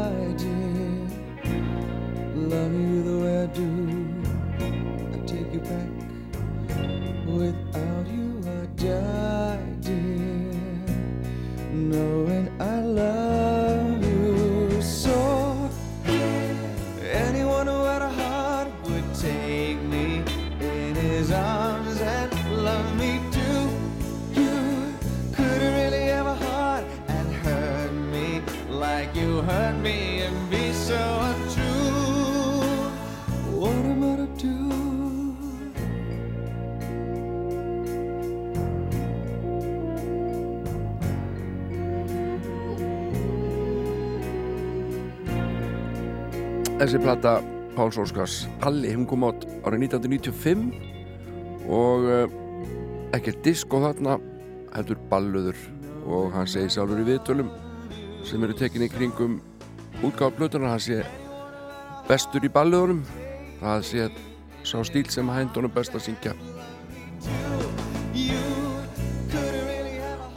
Þessi 46.80 46.96
plata 46.96 47.34
Páls 47.74 47.98
Óskars 48.00 48.34
Palli, 48.62 48.94
hún 48.94 49.04
kom 49.04 49.26
átt 49.28 49.42
árið 49.68 49.82
1995 49.90 50.62
og 51.68 52.06
uh, 52.08 52.22
ekkert 53.12 53.42
disko 53.44 53.82
þarna 53.82 54.14
heldur 54.72 54.96
balluður 55.10 55.58
og 56.08 56.32
hann 56.32 56.48
segi 56.48 56.72
sjálfur 56.72 57.02
í 57.02 57.04
viðtölum 57.10 57.50
sem 58.24 58.40
eru 58.46 58.56
tekinni 58.56 58.88
kringum 58.88 59.36
útgáða 60.00 60.32
plötunar 60.38 60.72
hann 60.72 60.80
sé 60.80 61.02
bestur 62.08 62.48
í 62.48 62.52
balluðunum 62.54 63.04
það 63.60 63.84
sé 63.90 64.08
sá 64.64 64.80
stíl 64.88 65.04
sem 65.12 65.28
hændunum 65.36 65.76
best 65.76 65.92
að 65.92 66.06
syngja. 66.08 66.32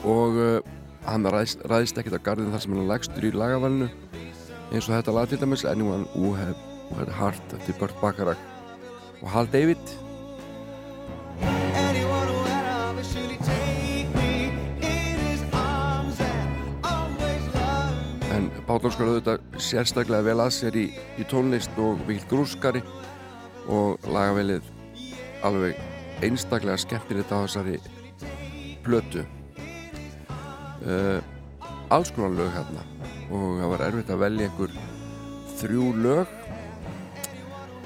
Og 0.03 0.35
uh, 0.35 0.59
hann 1.07 1.23
ræðist, 1.23 1.63
ræðist 1.71 2.03
ekkert 2.03 2.19
að 2.19 2.27
garðin 2.27 2.51
þar 2.51 2.67
sem 2.67 2.75
hann 2.75 2.91
legstur 2.91 3.31
í 3.31 3.31
lagavalinu 3.31 3.93
eins 4.73 4.87
og 4.89 4.95
þetta 4.95 5.13
lag 5.13 5.27
til 5.29 5.37
dæmis 5.37 5.63
Anyone 5.69 6.07
Who 6.15 6.31
Had, 6.33 6.57
Heart 7.13 7.53
eftir 7.59 7.75
Burt 7.77 7.93
Bacharach 8.01 8.39
og 9.21 9.29
Hal 9.29 9.49
David. 9.53 9.77
En 18.33 18.49
Páll 18.65 18.87
Óskar 18.89 19.11
auðvitað 19.11 19.43
sérstaklega 19.61 20.25
vel 20.25 20.39
að 20.41 20.55
sér 20.57 20.77
í, 20.81 20.87
í 21.21 21.25
tónlist 21.29 21.77
og 21.77 22.01
vilt 22.07 22.25
grúskari 22.31 22.81
og 23.69 24.01
lagavelið 24.09 24.65
alveg 25.45 25.77
einstaklega 26.25 26.81
skemmtilegt 26.81 27.29
á 27.29 27.45
þessari 27.45 27.77
plötu. 28.83 29.21
Uh, 30.81 31.21
alls 31.93 32.09
konar 32.11 32.33
lög 32.33 32.49
hérna 32.57 32.92
og 33.29 33.59
það 33.59 33.71
var 33.71 33.83
erfitt 33.87 34.11
að 34.13 34.23
velja 34.23 34.49
einhver 34.49 34.73
þrjú 35.59 35.85
lög. 36.03 36.33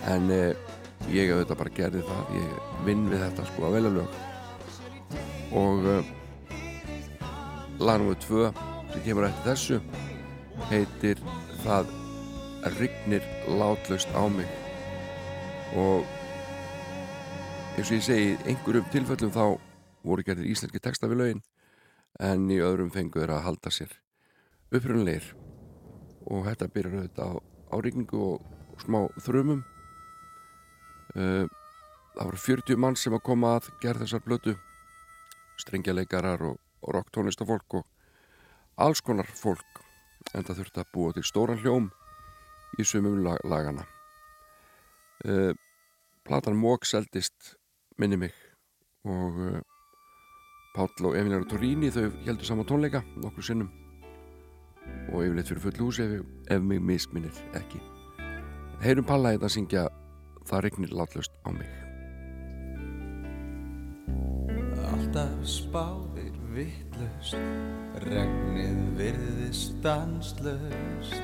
En 0.08 0.32
uh, 0.32 0.74
ég 1.12 1.34
auðvitað 1.34 1.62
bara 1.62 1.76
gerði 1.78 2.04
það. 2.08 2.34
Ég 2.40 2.82
vinn 2.88 3.06
við 3.12 3.24
þetta 3.26 3.48
sko 3.52 3.68
að 3.68 3.78
velja 3.78 3.94
lög. 3.98 4.18
Og 5.58 5.90
uh, 5.94 6.12
lagnum 7.82 8.12
við 8.14 8.22
tvö 8.26 8.52
sem 8.94 9.06
kemur 9.06 9.28
eftir 9.30 9.50
þessu 9.52 9.82
heitir 10.72 11.24
það 11.64 11.96
Rignir 12.80 13.24
látlaust 13.48 14.10
á 14.12 14.24
mig. 14.28 14.50
Og 15.78 16.04
eins 17.78 17.92
og 17.92 17.96
ég 18.00 18.04
segi 18.04 18.34
einhverjum 18.50 18.90
tilfellum 18.92 19.32
þá 19.36 19.44
voru 20.08 20.26
gerðir 20.26 20.50
íslenski 20.52 20.82
texta 20.82 21.10
við 21.12 21.22
lögin 21.22 21.46
en 22.24 22.50
í 22.50 22.58
öðrum 22.64 22.90
fenguður 22.94 23.36
að 23.38 23.46
halda 23.46 23.74
sér 23.74 23.94
upprunleir 24.74 25.26
og 26.28 26.48
þetta 26.48 26.70
byrjar 26.74 26.98
auðvitað 27.02 27.34
á, 27.34 27.36
á 27.72 27.76
rigningu 27.84 28.22
og, 28.34 28.54
smá 28.78 29.00
þrumum. 29.26 29.64
Uh, 31.18 31.48
það 32.14 32.28
voru 32.30 32.42
40 32.44 32.82
mann 32.84 32.98
sem 33.00 33.16
að 33.16 33.24
koma 33.26 33.56
að 33.58 33.72
gerð 33.82 34.04
þessar 34.04 34.26
blötu 34.26 34.54
strengjaleikarar 35.58 36.44
og, 36.46 36.60
og 36.84 36.94
rocktónlistafólk 36.94 37.80
og 37.80 37.88
alls 38.78 39.02
konar 39.02 39.30
fólk. 39.34 39.82
En 40.36 40.46
það 40.46 40.62
þurfti 40.62 40.84
að 40.84 40.92
búa 40.94 41.16
til 41.16 41.26
stóran 41.26 41.62
hljóm 41.64 41.90
í 42.78 42.86
sumum 42.86 43.22
lag 43.24 43.40
lagana 43.48 43.88
uh, 45.26 45.54
Platan 46.28 46.58
Mók 46.60 46.86
seldist 46.86 47.56
minni 47.98 48.20
mig 48.20 48.36
og 49.08 49.42
uh, 49.42 49.60
Páll 50.76 51.10
og 51.10 51.18
Efinar 51.18 51.46
og 51.46 51.50
Torini 51.50 51.90
þau 51.94 52.12
heldur 52.28 52.46
saman 52.46 52.68
tónleika 52.70 53.02
nokkur 53.18 53.46
sinnum 53.46 53.87
og 55.12 55.24
yfirleitt 55.24 55.52
fyrir 55.52 55.64
full 55.64 55.86
hús 55.86 56.02
ef, 56.04 56.20
ef 56.52 56.62
mig 56.62 56.82
misminnir 56.82 57.46
ekki. 57.58 57.80
Heyrum 58.82 59.08
Palla 59.08 59.34
þetta 59.36 59.50
að 59.50 59.56
syngja 59.56 59.88
Það 60.48 60.62
regnir 60.64 60.94
látlust 60.96 61.34
á 61.44 61.50
mig. 61.52 61.72
Alltaf 64.88 65.42
spáðir 65.44 66.38
vittlust 66.56 67.36
Regnið 68.06 68.78
virðist 68.96 69.74
stanslust 69.74 71.18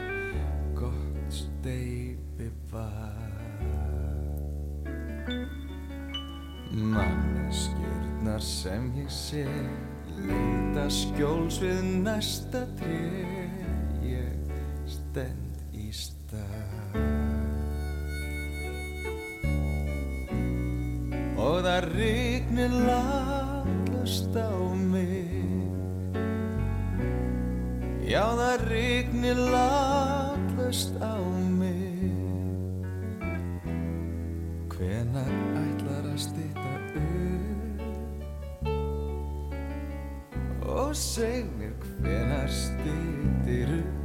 Gott 0.76 1.32
steipi 1.32 2.50
var. 2.74 3.32
Manneskjörnar 6.74 8.44
sem 8.44 8.92
ég 8.98 9.12
sé 9.14 9.48
Leita 10.24 10.90
skjóls 10.92 11.62
við 11.64 11.80
næsta 12.04 12.66
tré 12.82 13.43
stend 15.14 15.78
í 15.78 15.92
stað. 15.94 16.96
Og 21.38 21.60
það 21.62 21.86
rignir 21.94 22.74
laglust 22.88 24.34
á 24.34 24.50
mig. 24.74 25.38
Já 28.10 28.26
það 28.26 28.66
rignir 28.74 29.38
laglust 29.54 30.98
á 30.98 31.22
mig. 31.62 32.10
Hvenar 34.74 35.34
ætlar 35.62 36.06
að 36.10 36.22
stýta 36.26 36.74
upp? 36.74 37.82
Og 40.74 40.96
seg 40.98 41.46
mér 41.60 41.78
hvenar 42.02 42.50
stýtir 42.50 43.78
upp 43.78 44.03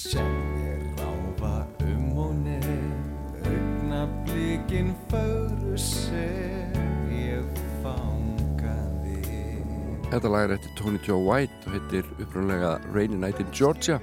Sem 0.00 0.24
ég 0.56 0.84
ráfa 0.96 1.66
um 1.84 2.18
og 2.18 2.34
nefn 2.34 3.10
Augnablikin 3.44 4.94
fögru 5.10 5.76
sem 5.76 7.10
ég 7.12 7.44
fangaði. 7.82 9.60
Þetta 10.08 10.30
lag 10.32 10.46
er 10.46 10.54
eftir 10.56 10.72
Tony 10.78 11.00
Joe 11.04 11.20
White 11.20 11.52
og 11.66 11.76
heitir 11.76 12.08
upprunlega 12.16 12.78
Rainy 12.94 13.18
Night 13.20 13.42
in 13.44 13.52
Georgia 13.52 13.98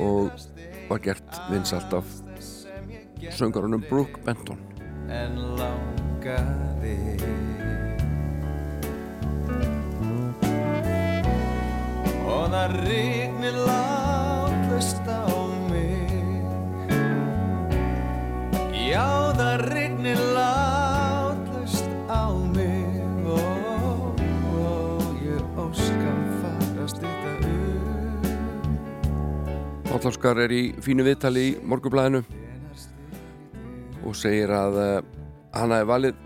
og 0.00 0.32
var 0.88 1.02
gert 1.04 1.40
vinsalt 1.50 1.92
af 1.92 2.08
söngarunum 3.36 3.84
Brooke 3.90 4.24
Benton. 4.24 4.56
En 5.12 5.36
langaði. 5.60 7.20
Og 12.24 12.48
það 12.48 12.80
rignir 12.86 13.60
látlust 13.60 13.85
Pállóskar 30.06 30.38
er 30.38 30.52
í 30.54 30.60
fínu 30.78 31.02
viðtali 31.02 31.40
í 31.42 31.54
morgublæðinu 31.66 32.20
og 34.06 34.12
segir 34.14 34.52
að 34.54 34.76
eh, 34.78 35.08
hann 35.58 35.72
hafi 35.74 35.88
valið 35.90 36.20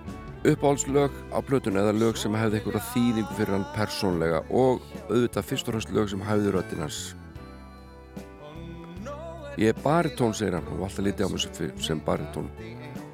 uppáhaldslög 0.50 1.14
á 1.32 1.40
plötun 1.48 1.78
eða 1.80 1.94
lög 1.96 2.18
sem 2.20 2.36
hefði 2.36 2.58
einhverja 2.58 2.82
þýðingu 2.90 3.36
fyrir 3.38 3.54
hann 3.56 3.64
persónlega 3.72 4.42
og 4.50 4.84
auðvitað 5.06 5.48
fyrst 5.48 5.70
og 5.70 5.78
hans 5.78 5.88
lög 5.96 6.10
sem 6.12 6.26
hæfði 6.26 6.52
röttinans 6.58 6.98
Ég 9.56 9.72
er 9.72 9.80
baritón, 9.80 10.36
segir 10.36 10.58
hann 10.58 10.68
og 10.74 10.84
alltaf 10.84 11.06
liti 11.08 11.24
á 11.24 11.32
mig 11.32 11.48
sem 11.80 12.04
baritón 12.04 12.52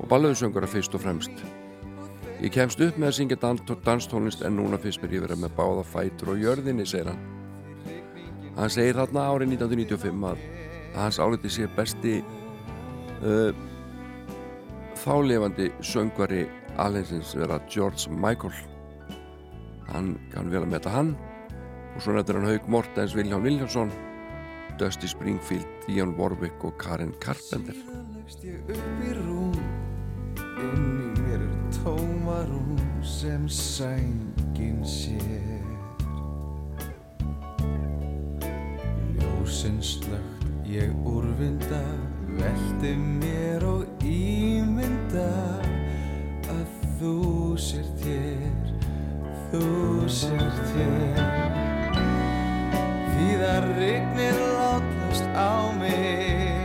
og 0.00 0.10
balauðsöngara 0.10 0.72
fyrst 0.74 0.98
og 0.98 1.06
fremst 1.06 1.46
Ég 2.42 2.50
kemst 2.58 2.82
upp 2.82 2.98
með 2.98 3.12
að 3.12 3.18
syngja 3.20 3.54
danstónlist 3.86 4.42
en 4.42 4.58
núna 4.58 4.82
fyrst 4.82 4.98
mér 5.06 5.14
ég 5.20 5.28
verið 5.28 5.46
með 5.46 5.54
báða 5.62 5.86
fætur 5.94 6.34
og 6.34 6.42
jörðinni, 6.42 6.90
segir 6.90 7.14
hann. 7.14 7.24
Hann 8.58 8.72
segir 8.72 8.98
þarna 8.98 9.30
árið 9.30 9.54
1995 9.60 10.30
að 10.34 10.55
að 10.96 11.02
hans 11.04 11.20
áliti 11.20 11.52
sé 11.52 11.68
besti 11.76 12.16
uh, 13.20 13.52
þálefandi 15.04 15.70
söngvari 15.84 16.46
alhengsins 16.80 17.36
vera 17.36 17.60
George 17.70 18.10
Michael. 18.10 18.56
Hann 19.92 20.16
kann 20.32 20.50
vel 20.50 20.64
að 20.64 20.72
metta 20.72 20.92
hann. 20.92 21.14
Og 21.94 22.02
svo 22.04 22.16
nættur 22.16 22.40
hann 22.40 22.48
Haug 22.50 22.66
Mortens, 22.68 23.14
Vilján 23.16 23.44
Viljánsson 23.44 23.92
Dusty 24.78 25.08
Springfield, 25.08 25.66
Ian 25.88 26.16
Warwick 26.18 26.64
og 26.64 26.78
Karin 26.78 27.14
Carpenter. 27.20 27.74
Inni 30.56 31.12
mér 31.20 31.40
er 31.40 31.44
tómarúm 31.72 32.78
sem 33.02 33.48
sængin 33.48 34.84
sér. 34.84 35.64
Ljósins 39.16 40.00
nögg 40.08 40.35
Ég 40.66 40.90
úrvinda, 41.06 41.78
veldi 42.26 42.90
mér 42.98 43.62
og 43.62 44.02
ímynda 44.02 45.26
að 46.50 46.64
þú 46.98 47.12
sér 47.54 47.84
þér, 48.00 48.72
þú 49.52 49.68
sér 50.10 50.56
þér. 50.72 51.20
Því 53.12 53.28
það 53.42 53.68
regnir 53.78 54.40
látlust 54.56 55.28
á 55.38 55.70
mig. 55.78 56.56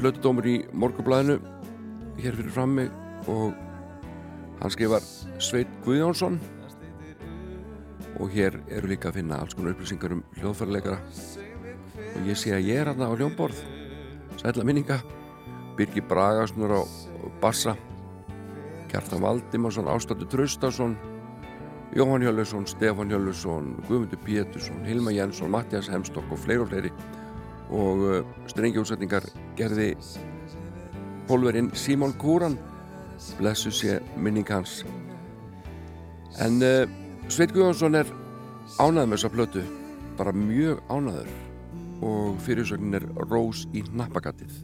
Plötudómur 0.00 0.48
í 0.48 0.54
eh, 0.62 0.70
Morgablæðinu 0.72 1.36
hér 2.22 2.40
fyrir 2.40 2.56
frammi 2.56 2.86
og 3.28 3.52
hann 4.62 4.72
skrifar 4.72 5.04
Sveit 5.36 5.68
Guðjónsson 5.84 6.40
og 8.18 8.32
hér 8.34 8.58
eru 8.68 8.90
líka 8.90 9.10
að 9.10 9.20
finna 9.20 9.38
alls 9.40 9.54
konar 9.54 9.76
upplýsingar 9.76 10.16
um 10.16 10.24
hljóðfærarleikara 10.40 10.98
og 12.10 12.26
ég 12.26 12.38
sé 12.38 12.52
að 12.56 12.66
ég 12.68 12.82
er 12.82 12.90
aðna 12.90 13.08
á 13.08 13.14
hljómborð. 13.14 13.60
Sætla 14.40 14.64
minninga. 14.64 14.98
Birgir 15.76 16.04
Bragasnur 16.08 16.74
á 16.74 16.82
bassa. 17.40 17.76
Kjartan 18.90 19.22
Valdimarsson 19.22 19.88
Ástættu 19.88 20.26
Traustarsson 20.26 20.96
Jóhann 21.94 22.22
Hjölusson, 22.22 22.66
Stefan 22.66 23.10
Hjölusson 23.10 23.74
Guðmundur 23.88 24.18
Pétursson, 24.24 24.84
Hilma 24.84 25.10
Jensson 25.10 25.50
Mattias 25.50 25.88
Hemstokk 25.90 26.30
og 26.30 26.38
fleir 26.38 26.62
og 26.62 26.70
fleiri. 26.70 26.90
Og 27.70 28.02
uh, 28.06 28.20
strengjóðsætningar 28.50 29.26
gerði 29.58 29.92
pólverinn 31.26 31.70
Simón 31.74 32.14
Kúran. 32.18 32.58
Blessu 33.38 33.70
sé 33.74 33.98
minning 34.16 34.46
hans. 34.50 34.84
En 36.38 36.62
uh, 36.62 36.99
Sveit 37.30 37.52
Guðjónsson 37.54 37.94
er 37.94 38.08
ánað 38.82 39.04
með 39.06 39.12
þessa 39.12 39.28
plötu 39.30 39.60
bara 40.18 40.32
mjög 40.34 40.80
ánaður 40.90 41.28
og 42.02 42.40
fyrirsögnin 42.42 42.96
er 42.98 43.04
Rós 43.30 43.60
í 43.70 43.84
nappagattið 43.86 44.56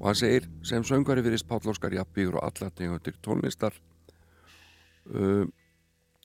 og 0.00 0.08
hann 0.08 0.18
segir 0.18 0.48
sem 0.66 0.82
söngari 0.82 1.22
fyrir 1.22 1.44
Pállóskar 1.46 1.94
Jappíur 1.94 2.40
og 2.40 2.48
allategundir 2.48 3.14
tónlistar 3.22 3.76
uh, 5.14 5.46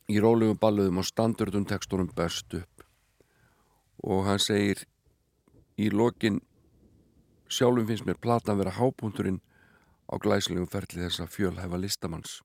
í 0.10 0.18
rólegum 0.26 0.58
balluðum 0.58 1.04
og 1.04 1.08
standardum 1.08 1.70
tekstunum 1.70 2.10
best 2.18 2.58
upp. 2.58 2.88
Og 4.02 4.26
hann 4.26 4.42
segir 4.42 4.82
í 5.78 5.92
lokin 5.94 6.42
sjálfum 7.46 7.92
finnst 7.92 8.10
mér 8.10 8.18
platan 8.18 8.58
vera 8.58 8.74
hábúndurinn 8.74 9.42
á 10.10 10.18
glæslegum 10.18 10.66
ferli 10.66 11.06
þessa 11.06 11.30
fjölhæfa 11.30 11.78
listamanns. 11.78 12.42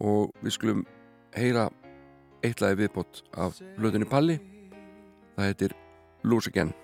Og 0.00 0.32
við 0.40 0.56
skulum 0.56 0.84
heyra 1.36 1.68
eitt 2.42 2.60
lagi 2.62 2.80
viðbót 2.82 3.22
af 3.38 3.60
blöðunni 3.78 4.08
Palli. 4.08 4.38
Það 5.36 5.48
heitir 5.48 5.76
Lose 6.22 6.50
Again. 6.50 6.74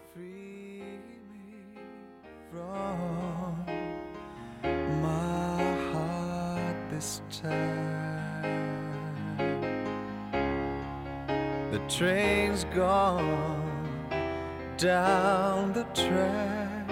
The 11.70 11.78
train's 11.86 12.64
gone 12.74 13.88
down 14.78 15.72
the 15.72 15.84
track 15.94 16.90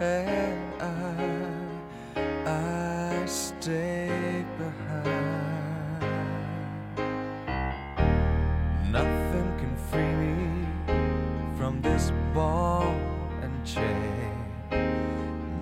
and 0.00 0.82
I, 0.82 2.20
I 2.46 3.26
stay 3.26 4.29
Nothing 8.92 9.48
can 9.60 9.76
free 9.88 10.02
me 10.02 10.66
from 11.56 11.80
this 11.80 12.10
ball 12.34 12.92
and 13.40 13.64
chain. 13.64 14.34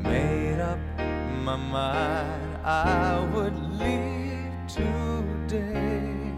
Made 0.02 0.60
up 0.60 0.78
my 1.44 1.56
mind 1.56 2.56
I 2.64 3.20
would 3.34 3.59
leave 3.78 4.48
today, 4.66 6.32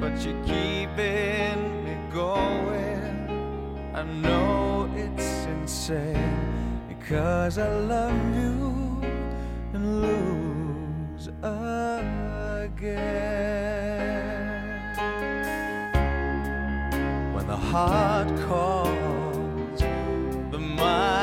but 0.00 0.18
you're 0.24 0.42
keeping 0.44 1.84
me 1.84 1.94
going. 2.10 3.28
I 3.94 4.02
know 4.02 4.88
it's 4.96 5.44
insane 5.44 6.80
because 6.88 7.58
I 7.58 7.68
love 7.68 8.34
you 8.34 9.02
and 9.74 10.00
lose 10.00 11.28
again. 12.62 13.67
Hard 17.70 18.28
calls, 18.48 19.82
but 20.50 20.58
my 20.58 21.17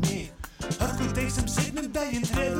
mig 0.00 0.32
Hörkur 0.80 1.12
deg 1.14 1.30
sem 1.30 1.48
setnum 1.48 1.92
daginn 1.92 2.26
trefur 2.26 2.57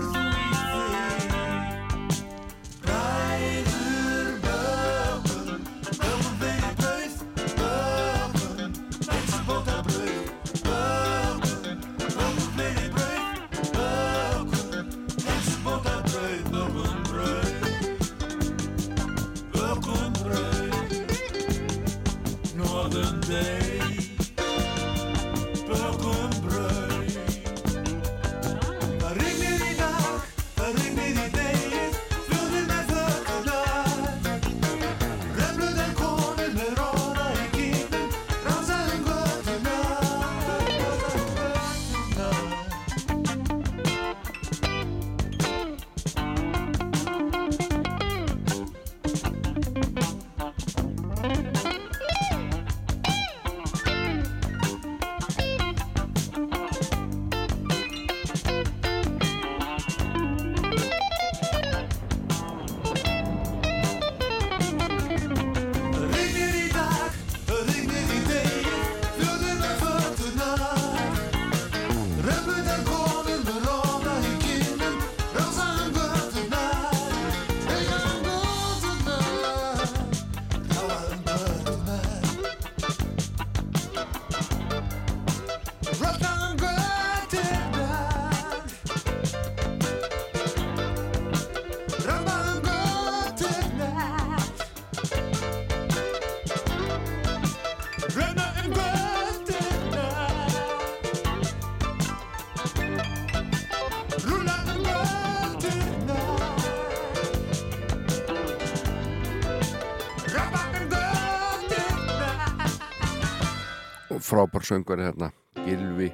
söngvari 114.68 115.06
hérna 115.08 115.30
Gilvi 115.64 116.10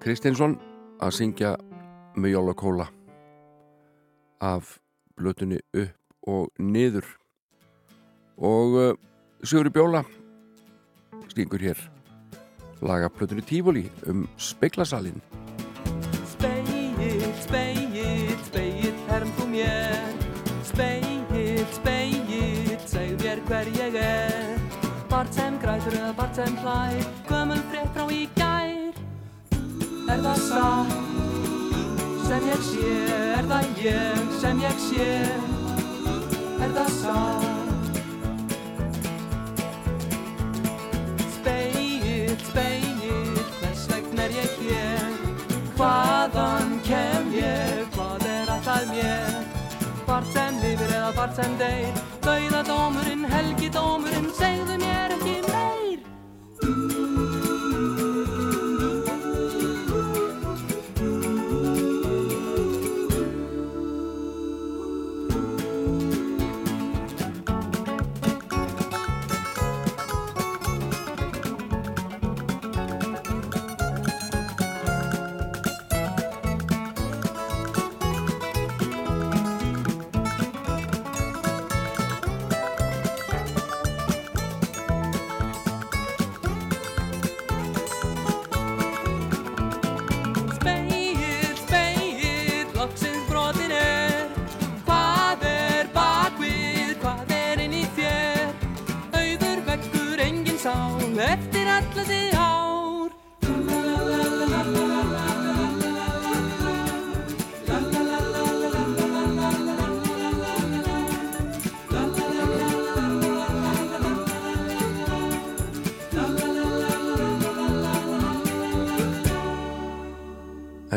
Kristinsson 0.00 0.56
að 1.00 1.16
syngja 1.18 1.54
með 2.16 2.34
Jóla 2.34 2.54
Kóla 2.56 2.86
af 4.40 4.78
blötunni 5.20 5.60
upp 5.76 6.28
og 6.28 6.48
niður. 6.60 7.04
Og 8.40 8.76
uh, 8.80 8.96
Sigurður 9.44 9.72
Bjóla 9.76 10.00
stingur 11.28 11.60
hér 11.60 11.78
laga 12.80 13.10
blötunni 13.12 13.44
Tífóli 13.44 13.84
um 14.08 14.24
speklasalinn 14.40 15.20
Spegill, 16.28 17.24
spegill, 17.40 18.36
spegill, 18.48 18.96
herm 19.08 19.32
þú 19.36 19.46
mér. 19.52 20.10
Spegill, 20.68 21.64
spegill, 21.76 22.76
segð 22.88 23.24
mér 23.24 23.44
hver 23.48 23.72
ég 23.76 23.89
sem 26.40 26.56
hlær 26.56 27.00
Gömul 27.28 27.60
frétt 27.70 27.90
frá 27.94 28.04
í 28.08 28.22
gær. 28.38 28.94
Er 30.08 30.20
það 30.24 30.38
satt 30.46 30.92
sem 32.24 32.46
ég 32.48 32.62
sé? 32.64 32.92
Er 33.36 33.48
það 33.50 33.82
ég 33.84 34.30
sem 34.40 34.62
ég 34.64 34.78
sé? 34.86 35.08
Er 36.64 36.72
það 36.78 36.88
satt? 36.94 37.92
Spegill, 41.34 42.32
spegill, 42.48 43.44
hvers 43.58 43.84
vegna 43.92 44.24
er 44.28 44.36
ég 44.40 44.56
hér. 44.62 45.14
Hvaðan 45.76 46.76
kem 46.88 47.32
ég, 47.36 47.84
hvað 47.98 48.28
er 48.32 48.54
alltaf 48.56 48.88
mér? 48.94 49.40
Bart 50.08 50.32
sem 50.32 50.56
lifir 50.64 50.88
eða 50.88 51.12
bart 51.20 51.36
sem 51.36 51.60
deyr? 51.60 52.04
Dauðadómurinn, 52.24 53.28
helgidómurinn, 53.28 54.32
segðu 54.40 54.80
mér 54.80 55.19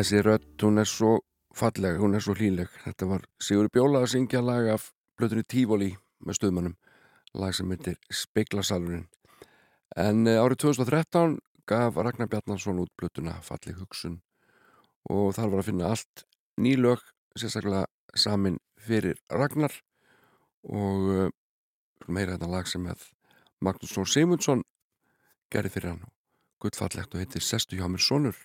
Þessi 0.04 0.20
rödd, 0.20 0.48
hún 0.60 0.82
er 0.82 0.88
svo 0.92 1.10
falleg, 1.56 1.96
hún 1.96 2.18
er 2.18 2.24
svo 2.26 2.34
hlýleg. 2.36 2.68
Þetta 2.84 3.06
var 3.08 3.22
Sigur 3.40 3.70
Bjóla 3.72 4.02
að 4.04 4.10
syngja 4.12 4.42
lag 4.44 4.66
af 4.74 4.90
blötunni 5.16 5.46
Tífóli 5.48 5.94
með 6.28 6.36
stöðmannum, 6.36 6.74
lag 7.40 7.54
sem 7.56 7.70
heitir 7.72 7.96
Speklasalurinn. 8.12 9.06
En 9.96 10.28
eh, 10.28 10.42
árið 10.44 10.60
2013 10.66 11.38
gaf 11.72 11.96
Ragnar 11.96 12.28
Bjarnarsson 12.34 12.82
út 12.84 12.92
blötuna 13.00 13.38
Falleg 13.48 13.80
hugsun. 13.80 14.18
Og 15.08 15.32
þar 15.38 15.54
var 15.54 15.64
að 15.64 15.70
finna 15.70 15.92
allt 15.96 16.26
nýlög, 16.60 17.06
sérstaklega 17.40 17.86
samin 18.26 18.60
fyrir 18.76 19.22
Ragnar. 19.32 19.78
Og 20.68 21.08
uh, 21.14 21.30
meira 22.12 22.36
þetta 22.36 22.52
lag 22.52 22.68
sem 22.68 22.92
að 22.92 23.08
Magnús 23.64 23.96
Þór 23.96 24.12
Simundsson 24.18 24.68
gerði 25.48 25.72
fyrir 25.78 25.94
hann. 25.94 26.04
Guttfallegt 26.60 27.16
og 27.16 27.24
heitir 27.24 27.48
Sestu 27.48 27.80
hjá 27.80 27.88
mér 27.88 28.04
sonur 28.04 28.36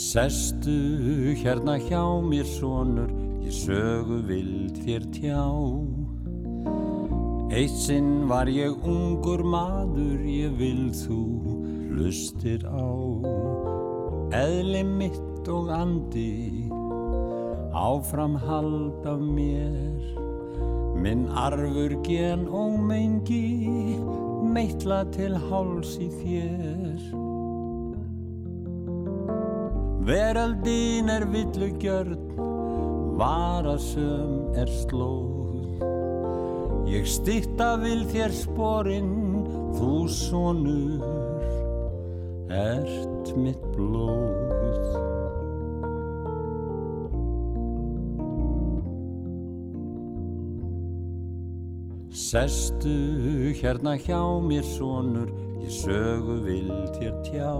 Sestu 0.00 1.34
hérna 1.36 1.76
hjá 1.76 2.00
mér 2.24 2.46
sonur, 2.48 3.10
ég 3.44 3.52
sögu 3.52 4.22
vild 4.24 4.78
þér 4.80 5.04
tjá. 5.12 5.42
Eitt 7.52 7.76
sinn 7.76 8.24
var 8.30 8.48
ég 8.48 8.80
ungur 8.80 9.44
maður, 9.44 10.24
ég 10.24 10.56
vil 10.56 10.88
þú 10.96 11.20
hlustir 11.92 12.64
á. 12.64 12.88
Eðli 14.40 14.86
mitt 14.88 15.52
og 15.52 15.68
andi, 15.68 16.64
áfram 17.76 18.40
hald 18.40 19.04
af 19.04 19.20
mér. 19.20 20.00
Minn 20.96 21.28
arfur 21.28 22.00
gen 22.08 22.48
og 22.48 22.80
mengi, 22.88 23.68
meitla 24.48 25.04
til 25.12 25.36
háls 25.50 25.98
í 26.00 26.08
þér. 26.22 27.29
Veraldin 30.00 31.08
er 31.08 31.26
villugjörn, 31.32 32.16
varasöm 33.20 34.54
er 34.56 34.70
slóð. 34.80 35.82
Ég 36.88 37.04
stytta 37.04 37.74
vil 37.82 38.06
þér 38.08 38.32
sporinn, 38.32 39.44
þú 39.76 39.92
sonur, 40.08 41.04
ert 42.48 43.30
mitt 43.36 43.60
blóð. 43.76 44.88
Sestu 52.10 53.52
hérna 53.60 53.98
hjá 54.00 54.22
mér 54.48 54.64
sonur, 54.64 55.28
ég 55.60 55.80
sögu 55.84 56.40
vil 56.48 56.72
þér 56.96 57.18
tjá. 57.28 57.52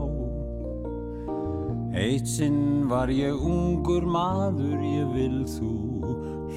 Eitt 1.90 2.28
sinn 2.30 2.86
var 2.86 3.10
ég 3.10 3.34
ungur 3.34 4.04
maður, 4.06 4.78
ég 4.78 5.08
vil 5.10 5.40
þú 5.50 5.70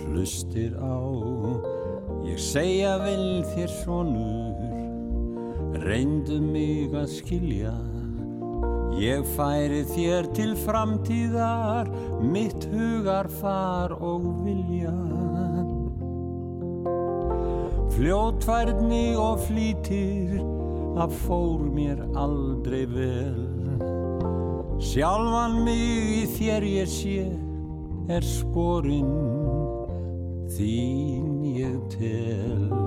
hlustir 0.03 0.75
á. 0.77 1.01
Ég 2.29 2.37
segja 2.37 2.99
vil 3.01 3.41
þér 3.55 3.71
sonur, 3.79 4.75
reyndu 5.81 6.37
mig 6.37 6.93
að 6.93 7.09
skilja. 7.15 7.73
Ég 8.93 9.25
færi 9.33 9.81
þér 9.89 10.29
til 10.37 10.53
framtíðar, 10.67 11.89
mitt 12.21 12.69
hugar 12.69 13.31
far 13.41 13.97
og 13.97 14.29
vilja. 14.45 14.93
Fljótfærni 17.97 19.17
og 19.17 19.41
flýtir, 19.47 20.37
að 20.93 21.17
fór 21.25 21.65
mér 21.73 22.05
aldrei 22.13 22.85
vel. 22.85 23.52
Sjálfan 24.81 25.59
mig 25.65 26.15
í 26.17 26.23
þér 26.37 26.65
ég 26.67 26.89
sé, 26.89 27.27
er 28.09 28.25
sporinn 28.25 29.13
þín 30.53 31.43
ég 31.53 31.77
tel. 31.93 32.82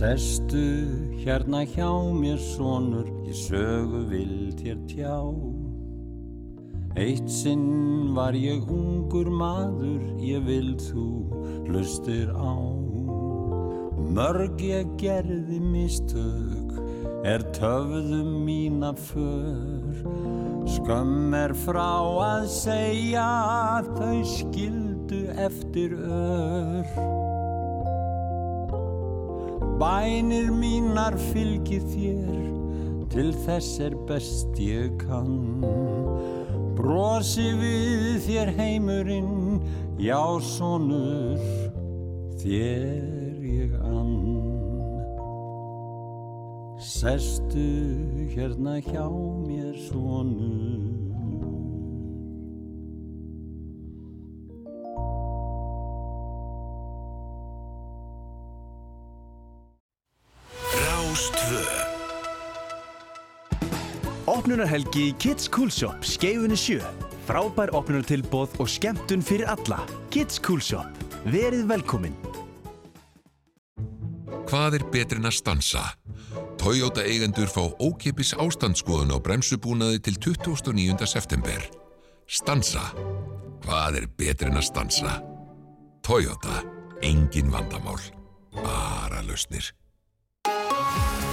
Sestu 0.00 0.88
hérna 1.20 1.60
hjá 1.68 1.90
mér 2.16 2.38
sonur, 2.40 3.04
ég 3.28 3.36
sögu 3.36 3.98
vil 4.08 4.48
þér 4.56 4.78
tjá. 4.88 5.18
Eitt 6.96 7.28
sinn 7.28 8.14
var 8.16 8.32
ég 8.32 8.64
ungur 8.64 9.28
maður, 9.28 10.00
ég 10.24 10.40
vil 10.48 10.72
þú 10.80 11.04
hlustir 11.68 12.32
á. 12.32 12.56
Mörg 14.16 14.64
ég 14.64 14.88
gerði 14.96 15.60
mistök, 15.68 16.80
er 17.20 17.44
töfðu 17.52 18.24
mína 18.24 18.96
för. 18.96 20.00
Skömm 20.64 21.36
er 21.44 21.52
frá 21.52 21.92
að 22.24 22.48
segja, 22.56 23.30
þau 24.00 24.20
skildu 24.24 25.26
eftir 25.36 25.98
ör. 26.00 27.19
Bænir 29.80 30.50
mínar 30.52 31.14
fylgi 31.30 31.78
þér, 31.80 32.40
til 33.08 33.30
þess 33.46 33.78
er 33.80 33.94
best 34.08 34.58
ég 34.60 34.98
kann. 35.00 35.64
Brosi 36.76 37.46
við 37.56 38.18
þér 38.26 38.52
heimurinn, 38.58 39.62
já 39.96 40.20
sonur, 40.44 41.40
þér 42.42 43.40
ég 43.40 43.72
ann. 43.80 44.18
Sestu 46.76 47.68
hérna 48.36 48.82
hjá 48.84 49.08
mér 49.48 49.80
sonur. 49.88 51.09
Opnunarhelgi 64.60 65.02
í 65.08 65.12
Kids 65.16 65.46
Cool 65.48 65.70
Shop 65.72 66.02
skeifunni 66.04 66.56
sjö. 66.58 66.84
Frábær 67.24 67.70
opnunartilbóð 67.72 68.58
og 68.60 68.68
skemmtun 68.68 69.22
fyrir 69.24 69.48
alla. 69.48 69.78
Kids 70.12 70.36
Cool 70.44 70.60
Shop. 70.60 70.98
Verið 71.24 71.62
velkomin. 71.70 72.12
Hvað 74.50 74.76
er 74.76 74.84
betrin 74.92 75.24
að 75.24 75.38
stansa? 75.38 75.86
Toyota 76.60 77.06
eigendur 77.08 77.48
fá 77.48 77.70
ókipis 77.80 78.34
ástandsskoðun 78.36 79.16
á 79.16 79.18
bremsubúnaði 79.24 80.02
til 80.10 80.20
29. 80.28 81.08
september. 81.08 81.64
Stansa. 82.28 82.84
Hvað 83.64 84.02
er 84.02 84.10
betrin 84.12 84.60
að 84.60 84.68
stansa? 84.68 85.22
Toyota. 86.04 86.60
Engin 87.00 87.48
vandamál. 87.48 88.02
Bara 88.60 89.24
lausnir. 89.24 89.72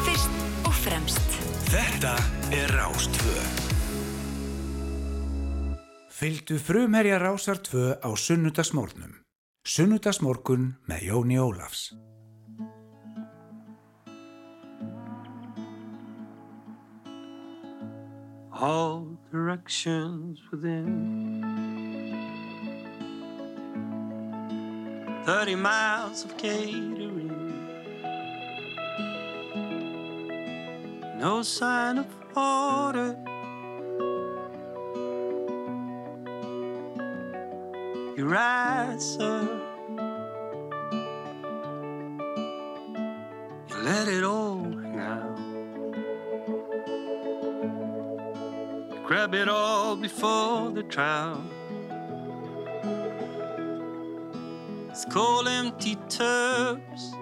Fyrst 0.07 0.43
og 0.63 0.75
fremst 0.85 1.56
Þetta 1.67 2.15
er 2.55 2.71
Rástvö. 2.71 3.37
Fylgdu 6.17 6.57
frumherja 6.63 7.19
Rásar 7.19 7.59
2 7.61 7.99
á 8.01 8.09
sunnudagsmórnum. 8.15 9.21
Sunnudagsmorgun 9.67 10.77
með 10.87 11.09
Jóni 11.11 11.37
Ólafs. 11.37 11.91
all 18.59 19.17
directions 19.31 20.39
within. 20.51 21.43
Thirty 25.25 25.55
miles 25.55 26.23
of 26.23 26.37
catering, 26.37 27.16
no 31.17 31.41
sign 31.41 31.97
of 31.97 32.07
order. 32.35 33.17
You're 38.15 38.27
right, 38.27 38.97
sir. 38.99 39.47
You 43.69 43.77
let 43.83 44.07
it 44.07 44.23
all 44.23 44.63
hang 44.63 44.99
out. 44.99 45.37
grab 49.05 49.33
it 49.33 49.47
all 49.49 49.95
before 49.95 50.69
the 50.71 50.83
trial. 50.83 51.41
It's 54.89 55.05
cold, 55.05 55.47
empty 55.47 55.95
tubs. 56.09 57.13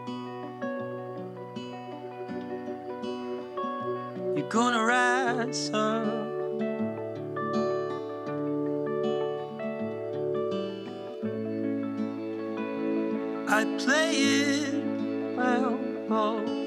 You're 4.46 4.52
gonna 4.52 4.86
rise 4.86 5.72
up. 5.74 6.06
I 13.50 13.66
play 13.80 14.12
it 14.12 15.36
well, 15.36 15.80
both 16.08 16.65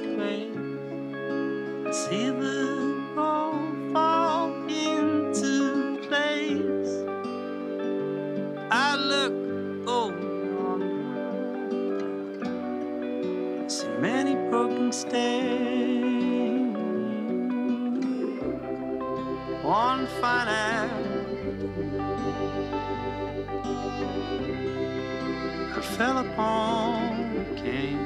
fell 25.99 26.19
upon 26.19 27.35
the 27.35 27.61
cane. 27.61 27.99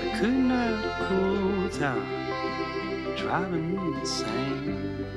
I 0.00 0.16
could 0.16 0.32
not 0.32 1.08
cool 1.08 1.68
down, 1.76 2.06
driving 3.16 3.74
me 3.74 3.98
insane. 3.98 5.08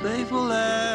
playful 0.00 0.52
afternoon. 0.52 0.93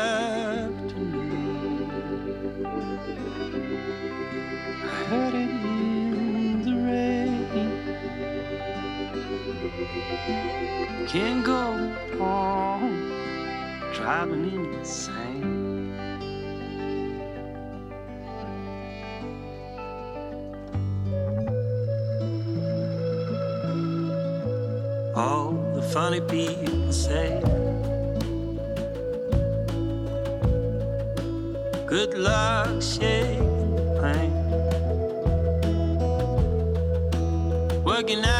Can't 11.08 11.44
go 11.44 11.96
on 12.20 13.12
driving 13.94 14.74
insane. 14.76 15.94
All 25.16 25.54
the 25.74 25.82
funny 25.82 26.22
people 26.22 26.94
say. 26.94 27.42
Good 31.88 32.14
luck 32.14 32.82
shaking 32.82 33.76
the 33.76 33.84
pain. 34.02 34.32
Working 37.84 38.24
out 38.24 38.39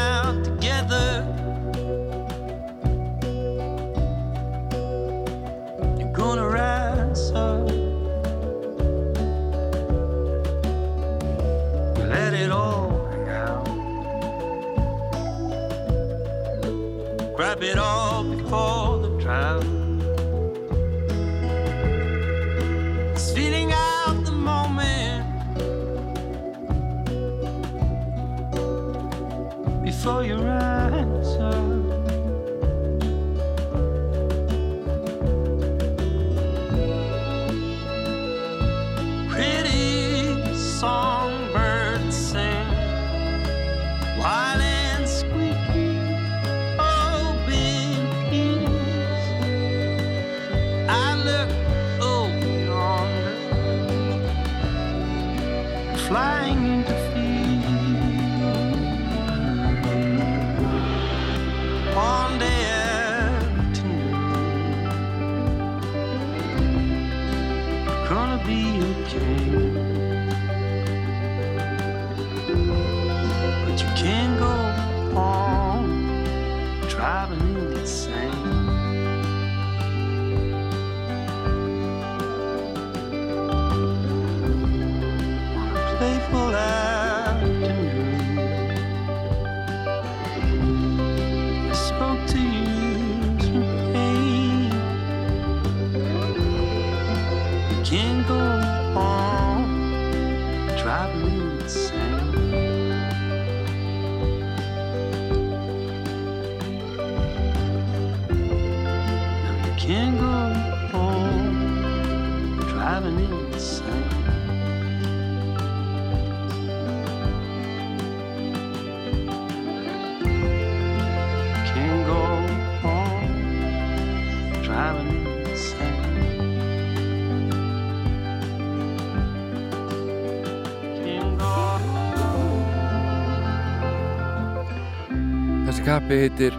Kappi 136.10 136.24
heitir 136.26 136.54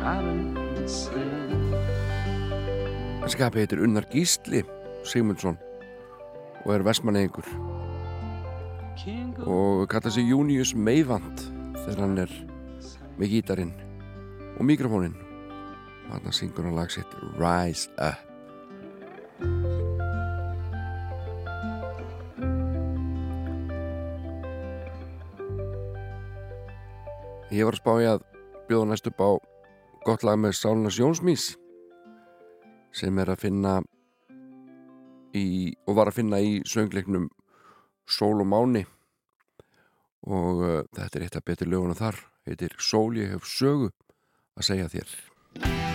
kappi 3.36 3.60
heitir 3.60 3.82
Unnar 3.84 4.06
Gísli 4.08 4.62
Sigmundsson 5.04 5.58
og 6.64 6.70
er 6.72 6.86
vestmanneðingur 6.88 7.50
og 9.44 9.84
kalla 9.92 10.14
sig 10.16 10.32
Június 10.32 10.72
Meivand 10.72 11.44
þegar 11.82 12.00
hann 12.00 12.16
er 12.24 12.32
með 13.20 13.34
gítarinn 13.36 13.76
og 14.56 14.64
mikrofóninn 14.72 15.20
og 15.20 16.16
hann 16.16 16.40
syngur 16.40 16.72
hann 16.72 16.80
lag 16.80 16.96
sitt 16.96 17.20
Rise 17.36 17.92
Up. 18.00 18.24
Ég 27.52 27.68
var 27.68 27.76
að 27.76 27.82
spá 27.84 27.98
ég 28.00 28.14
að 28.16 28.31
bjóða 28.72 28.94
næst 28.94 29.10
upp 29.12 29.20
á 29.20 29.30
gott 30.08 30.24
lag 30.24 30.40
með 30.40 30.56
Sálunas 30.56 31.00
Jónsmís 31.00 31.52
sem 32.96 33.20
er 33.20 33.32
að 33.34 33.44
finna 33.44 33.74
í, 35.36 35.76
og 35.88 35.98
var 36.00 36.12
að 36.12 36.22
finna 36.22 36.40
í 36.40 36.60
söngleiknum 36.68 37.30
Sól 38.08 38.42
og 38.44 38.48
Máni. 38.52 38.84
Og 40.28 40.64
uh, 40.64 40.80
þetta 40.96 41.20
er 41.20 41.28
eitt 41.28 41.40
af 41.40 41.48
betur 41.48 41.72
löguna 41.72 41.98
þar. 41.98 42.20
Heitir 42.48 42.76
Sól 42.80 43.16
ég 43.20 43.36
hef 43.36 43.48
sögu 43.48 43.92
að 44.56 44.68
segja 44.68 44.92
þér 44.92 45.91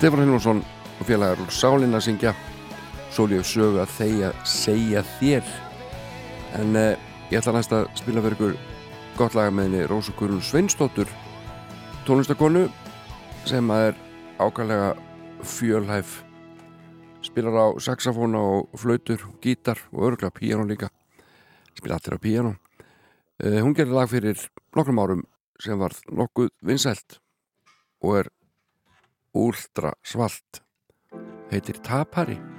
Stefán 0.00 0.22
Hilvarsson 0.24 0.62
og 0.96 1.04
félagar 1.04 1.40
og 1.44 1.50
sálinn 1.52 1.92
að 1.92 2.06
syngja. 2.06 2.30
Sólíu 3.12 3.42
sögu 3.44 3.82
að 3.82 3.90
þeia 3.98 4.30
segja 4.48 5.02
þér. 5.18 5.50
En 6.56 6.78
eh, 6.80 7.02
ég 7.28 7.36
ætla 7.36 7.52
næst 7.52 7.74
að 7.76 7.84
spila 8.00 8.22
fyrir 8.24 8.38
ykkur 8.38 8.54
gott 9.18 9.36
laga 9.36 9.52
með 9.52 9.68
henni 9.68 9.82
Rósakurun 9.90 10.40
Sveinstóttur 10.40 11.12
tónlistakonu 12.08 12.64
sem 13.44 13.74
að 13.76 13.90
er 13.90 14.00
ákvæmlega 14.40 14.88
fjölhæf. 15.52 16.16
Spilar 17.28 17.60
á 17.60 17.66
saxofóna 17.84 18.40
og 18.40 18.80
flautur 18.80 19.28
gítar 19.44 19.84
og 19.92 20.14
örgla 20.14 20.32
piano 20.32 20.64
líka. 20.64 20.88
Spila 21.76 22.00
allir 22.00 22.16
á 22.16 22.24
piano 22.24 22.56
eh, 23.36 23.60
hún 23.60 23.76
gerir 23.76 23.92
lag 23.92 24.08
fyrir 24.08 24.48
nokkrum 24.72 25.04
árum 25.04 25.28
sem 25.60 25.76
var 25.76 25.92
nokkuð 26.08 26.54
vinsælt 26.64 27.20
og 28.00 28.22
er 28.24 28.36
úlstra 29.34 29.92
svalt 30.02 30.62
heitir 31.50 31.78
Tapari. 31.82 32.49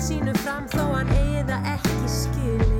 sínu 0.00 0.32
fram 0.40 0.64
þó 0.72 0.84
hann 0.94 1.10
eigi 1.12 1.42
það 1.50 1.66
ekki 1.74 2.12
skilji 2.14 2.79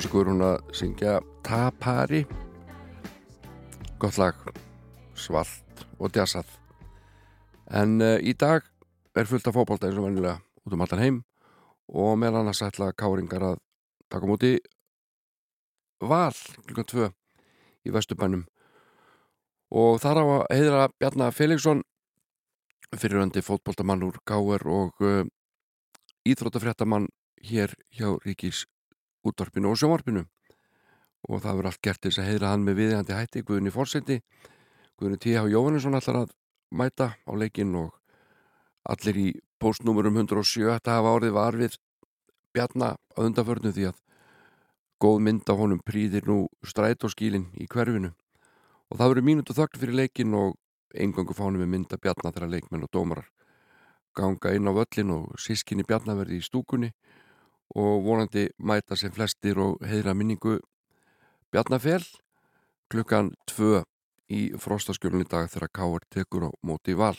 Rósakur 0.00 0.30
hún 0.30 0.40
að 0.40 0.70
syngja 0.72 1.18
Tapari. 1.44 2.22
Gott 4.00 4.16
lag 4.16 4.38
svalt 5.12 5.82
og 6.00 6.14
djassað. 6.14 6.54
En 7.68 7.98
uh, 8.00 8.14
í 8.16 8.32
dag 8.32 8.64
er 9.12 9.28
fullt 9.28 9.50
af 9.50 9.58
fótbolta 9.58 9.90
eins 9.90 10.00
og 10.00 10.06
vennilega 10.06 10.38
út 10.64 10.72
um 10.78 10.86
allan 10.86 11.02
heim 11.04 11.20
og 11.92 12.16
meðal 12.16 12.40
annars 12.40 12.62
ætla 12.64 12.94
káringar 12.96 13.44
að 13.50 13.60
taka 14.08 14.24
á 14.24 14.30
móti 14.32 14.54
val 16.00 16.32
klukkan 16.64 16.90
2 16.96 17.12
í 17.84 17.92
Vesturbænum. 17.92 18.48
Og 19.68 20.00
þar 20.00 20.24
á 20.24 20.24
að 20.24 20.48
heiðra 20.56 20.90
Bjarnar 20.96 21.36
Felixson 21.36 21.84
fyriröndi 22.96 23.44
fótboltamann 23.44 24.08
úr 24.08 24.16
Káer 24.24 24.64
og 24.64 24.96
uh, 25.04 25.28
íþróttafréttamann 26.24 27.12
hér 27.44 27.76
hjá 27.92 28.14
Ríkis 28.24 28.64
útvarpinu 29.26 29.70
og 29.70 29.78
sjónvarpinu. 29.80 30.24
Og 31.28 31.42
það 31.42 31.56
verður 31.58 31.70
allt 31.70 31.82
gert 31.84 32.00
til 32.00 32.10
þess 32.10 32.22
að 32.22 32.28
heiðra 32.30 32.52
hann 32.54 32.64
með 32.64 32.78
viðhandi 32.80 33.16
hætti 33.16 33.42
Guðni 33.44 33.72
Fórseti 33.74 34.20
Guðni 35.00 35.16
T.H. 35.16 35.46
Jóhannesson 35.48 35.96
allar 35.96 36.22
að 36.22 36.32
mæta 36.76 37.06
á 37.16 37.32
leikinn 37.32 37.72
og 37.76 37.94
allir 38.84 39.16
í 39.16 39.28
postnúmurum 39.60 40.18
107 40.20 40.66
þetta 40.66 40.96
hafa 40.96 41.14
orðið 41.16 41.36
var 41.36 41.56
við 41.56 41.76
Bjarnar 42.52 42.96
á 42.96 43.18
undanförnu 43.24 43.72
því 43.72 43.86
að 43.90 44.00
góð 45.00 45.20
mynd 45.24 45.52
af 45.52 45.60
honum 45.60 45.80
prýðir 45.86 46.28
nú 46.28 46.38
stræt 46.66 47.04
og 47.04 47.14
skílinn 47.14 47.48
í 47.56 47.68
hverfinu. 47.70 48.12
Og 48.90 48.98
það 48.98 49.12
verður 49.12 49.28
mínútu 49.28 49.56
þögn 49.56 49.80
fyrir 49.80 49.98
leikinn 50.02 50.36
og 50.36 50.56
engangu 50.92 51.36
fánum 51.36 51.62
með 51.62 51.72
mynda 51.76 52.00
Bjarnar 52.00 52.34
þegar 52.36 52.52
leikmenn 52.56 52.84
og 52.84 52.92
dómarar 52.92 53.28
ganga 54.16 54.52
inn 54.52 54.68
á 54.68 54.72
völlin 54.74 55.14
og 55.14 55.38
sískinni 55.40 55.86
Bjarnar 55.86 56.18
verði 56.18 56.40
í 56.40 56.44
stúkunni 56.44 56.90
og 57.76 58.02
vonandi 58.04 58.48
mæta 58.58 58.96
sem 58.98 59.12
flestir 59.14 59.58
og 59.62 59.78
heiðra 59.86 60.14
minningu 60.14 60.58
Bjarnafell 61.50 62.06
klukkan 62.90 63.32
2 63.50 63.82
í 64.30 64.42
frostaskjölunni 64.58 65.26
dag 65.30 65.50
þegar 65.50 65.72
Káar 65.74 66.06
tekur 66.10 66.46
á 66.46 66.50
móti 66.66 66.94
val. 66.94 67.16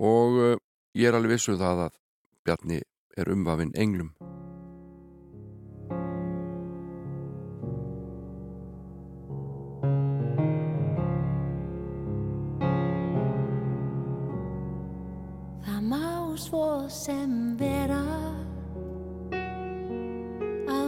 Og 0.00 0.40
uh, 0.40 0.56
ég 0.96 1.08
er 1.08 1.16
alveg 1.16 1.36
vissuð 1.36 1.60
það 1.60 1.86
að 1.88 2.00
Bjarni 2.44 2.80
er 3.16 3.32
umvafinn 3.32 3.74
englum. 3.76 4.12
Það 15.66 15.82
má 15.90 16.04
svo 16.40 16.66
sem 16.92 17.56
vera 17.60 18.35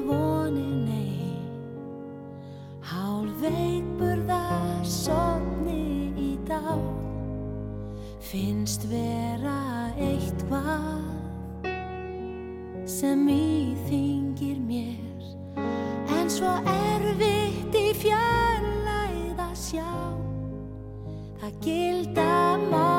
að 0.09 0.15
vonin 0.15 0.89
ein 0.89 1.39
hálf 2.81 3.43
veikburða 3.43 4.43
sopni 4.85 6.13
í 6.17 6.37
dag. 6.49 6.81
Finnst 8.21 8.87
vera 8.89 9.93
eitthvað 9.97 11.05
sem 12.89 13.29
íþingir 13.29 14.61
mér. 14.61 15.25
En 16.17 16.29
svo 16.29 16.53
erfitt 16.65 17.75
í 17.77 17.89
fjarlæð 17.97 19.45
að 19.45 19.57
sjá. 19.57 19.91
Það 21.41 21.61
gilda 21.65 22.33
má 22.69 22.98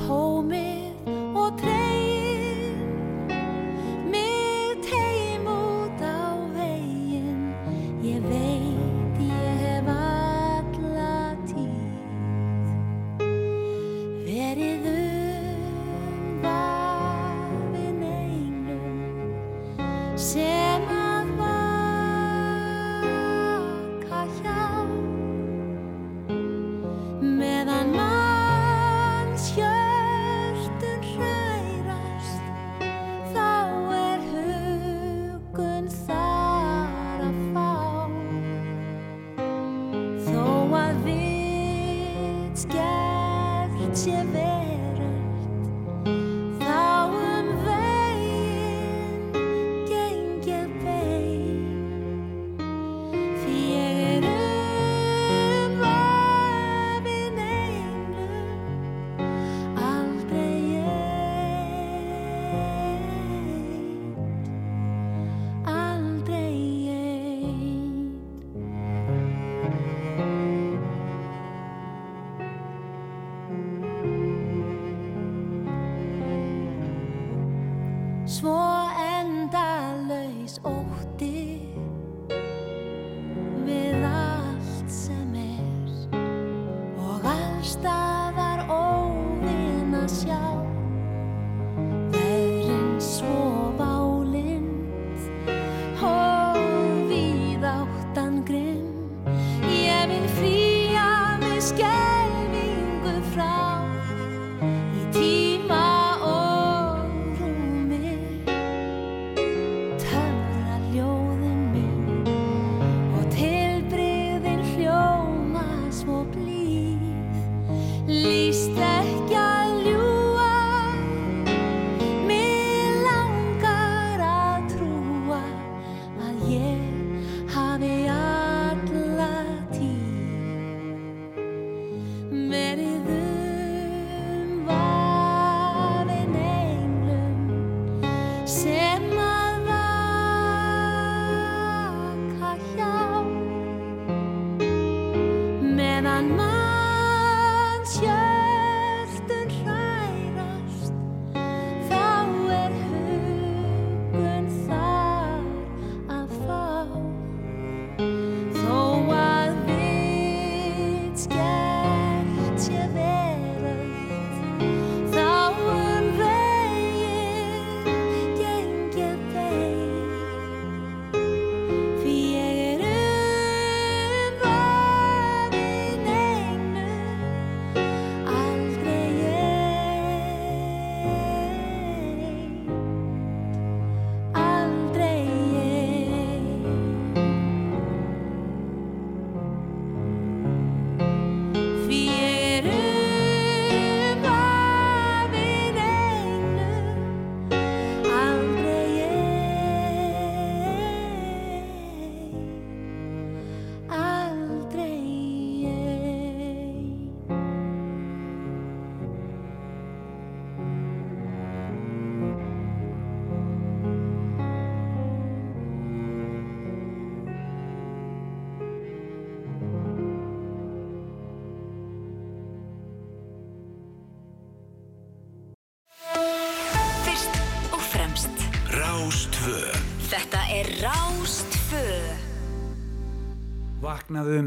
býð 0.00 0.08
þó 0.08 0.69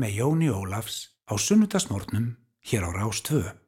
með 0.04 0.18
Jóni 0.20 0.50
Ólafs 0.52 1.16
á 1.32 1.40
sunnudagsmórnum 1.40 2.36
hér 2.68 2.84
á 2.84 2.90
Rástvö. 2.92 3.63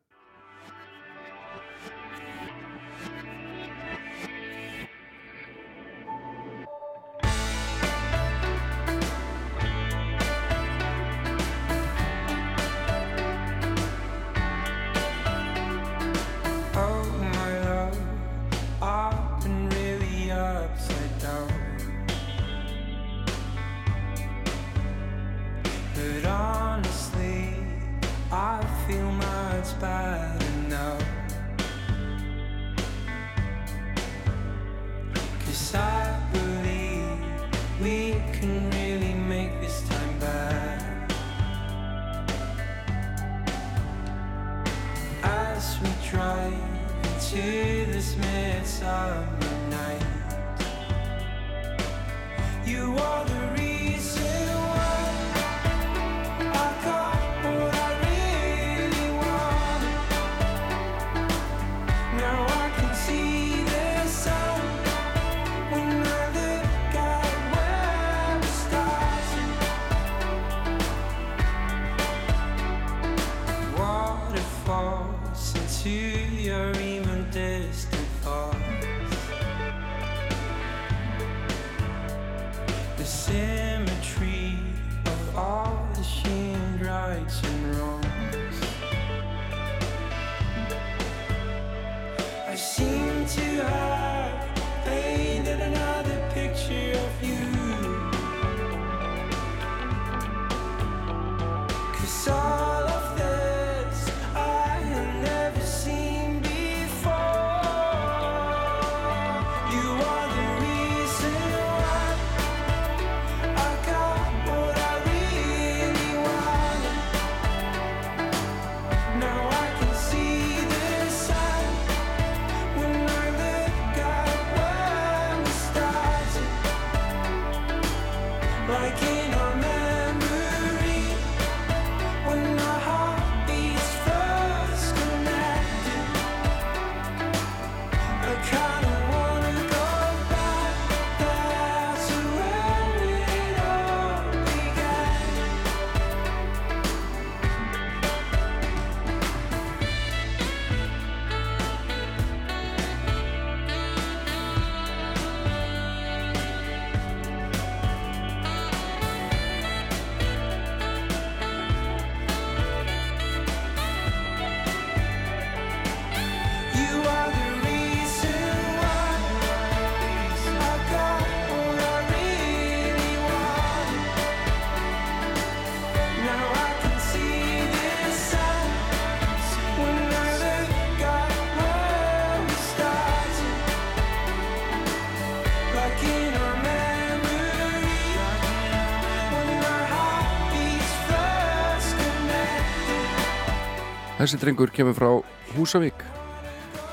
Þessi 194.26 194.40
drengur 194.42 194.72
kemur 194.74 194.96
frá 194.98 195.10
Húsavík. 195.54 196.00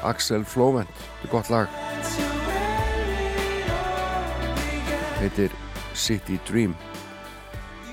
Axel 0.05 0.43
Flóvent 0.45 0.91
Þetta 0.93 1.25
er 1.25 1.31
gott 1.33 1.49
lag. 1.49 1.79
Heitir 5.17 5.55
City 5.97 6.37
Dream. 6.45 6.77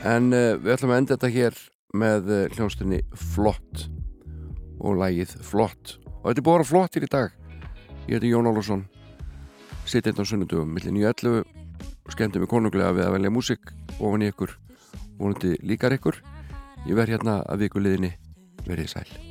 En 0.04 0.36
uh, 0.36 0.60
við 0.60 0.76
ætlum 0.76 0.92
að 0.92 1.00
enda 1.06 1.16
þetta 1.16 1.32
hér 1.38 1.64
með 1.96 2.28
eh, 2.28 2.44
uh, 2.50 2.58
hljónstunni 2.58 3.00
Flott 3.16 3.88
og 4.84 5.00
lagið 5.00 5.40
Flott. 5.40 5.96
Og 6.20 6.34
þetta 6.34 6.44
er 6.44 6.50
bara 6.52 6.68
flottir 6.68 7.08
í 7.08 7.14
dag. 7.16 7.32
Ég 8.12 8.20
heiti 8.20 8.36
Jón 8.36 8.52
Álusson 8.52 8.84
Sitt 9.88 10.12
einn 10.12 10.20
á 10.20 10.28
sunnundum 10.28 10.68
Millin 10.68 11.00
í 11.00 11.08
ellu 11.08 11.46
skemmtum 12.12 12.44
við 12.44 12.58
konunglega 12.58 12.92
við 12.92 13.08
að 13.08 13.22
velja 13.22 13.38
músik 13.40 13.72
ofan 14.02 14.28
í 14.28 14.34
ykkur, 14.34 14.58
vonandi 15.16 15.56
líkar 15.64 15.96
ykkur. 15.96 16.20
Ég 16.90 17.00
verð 17.00 17.16
hérna 17.16 17.40
að 17.48 17.70
viku 17.70 17.88
liðinni. 17.88 18.18
Verið 18.68 18.92
sæl. 18.92 19.29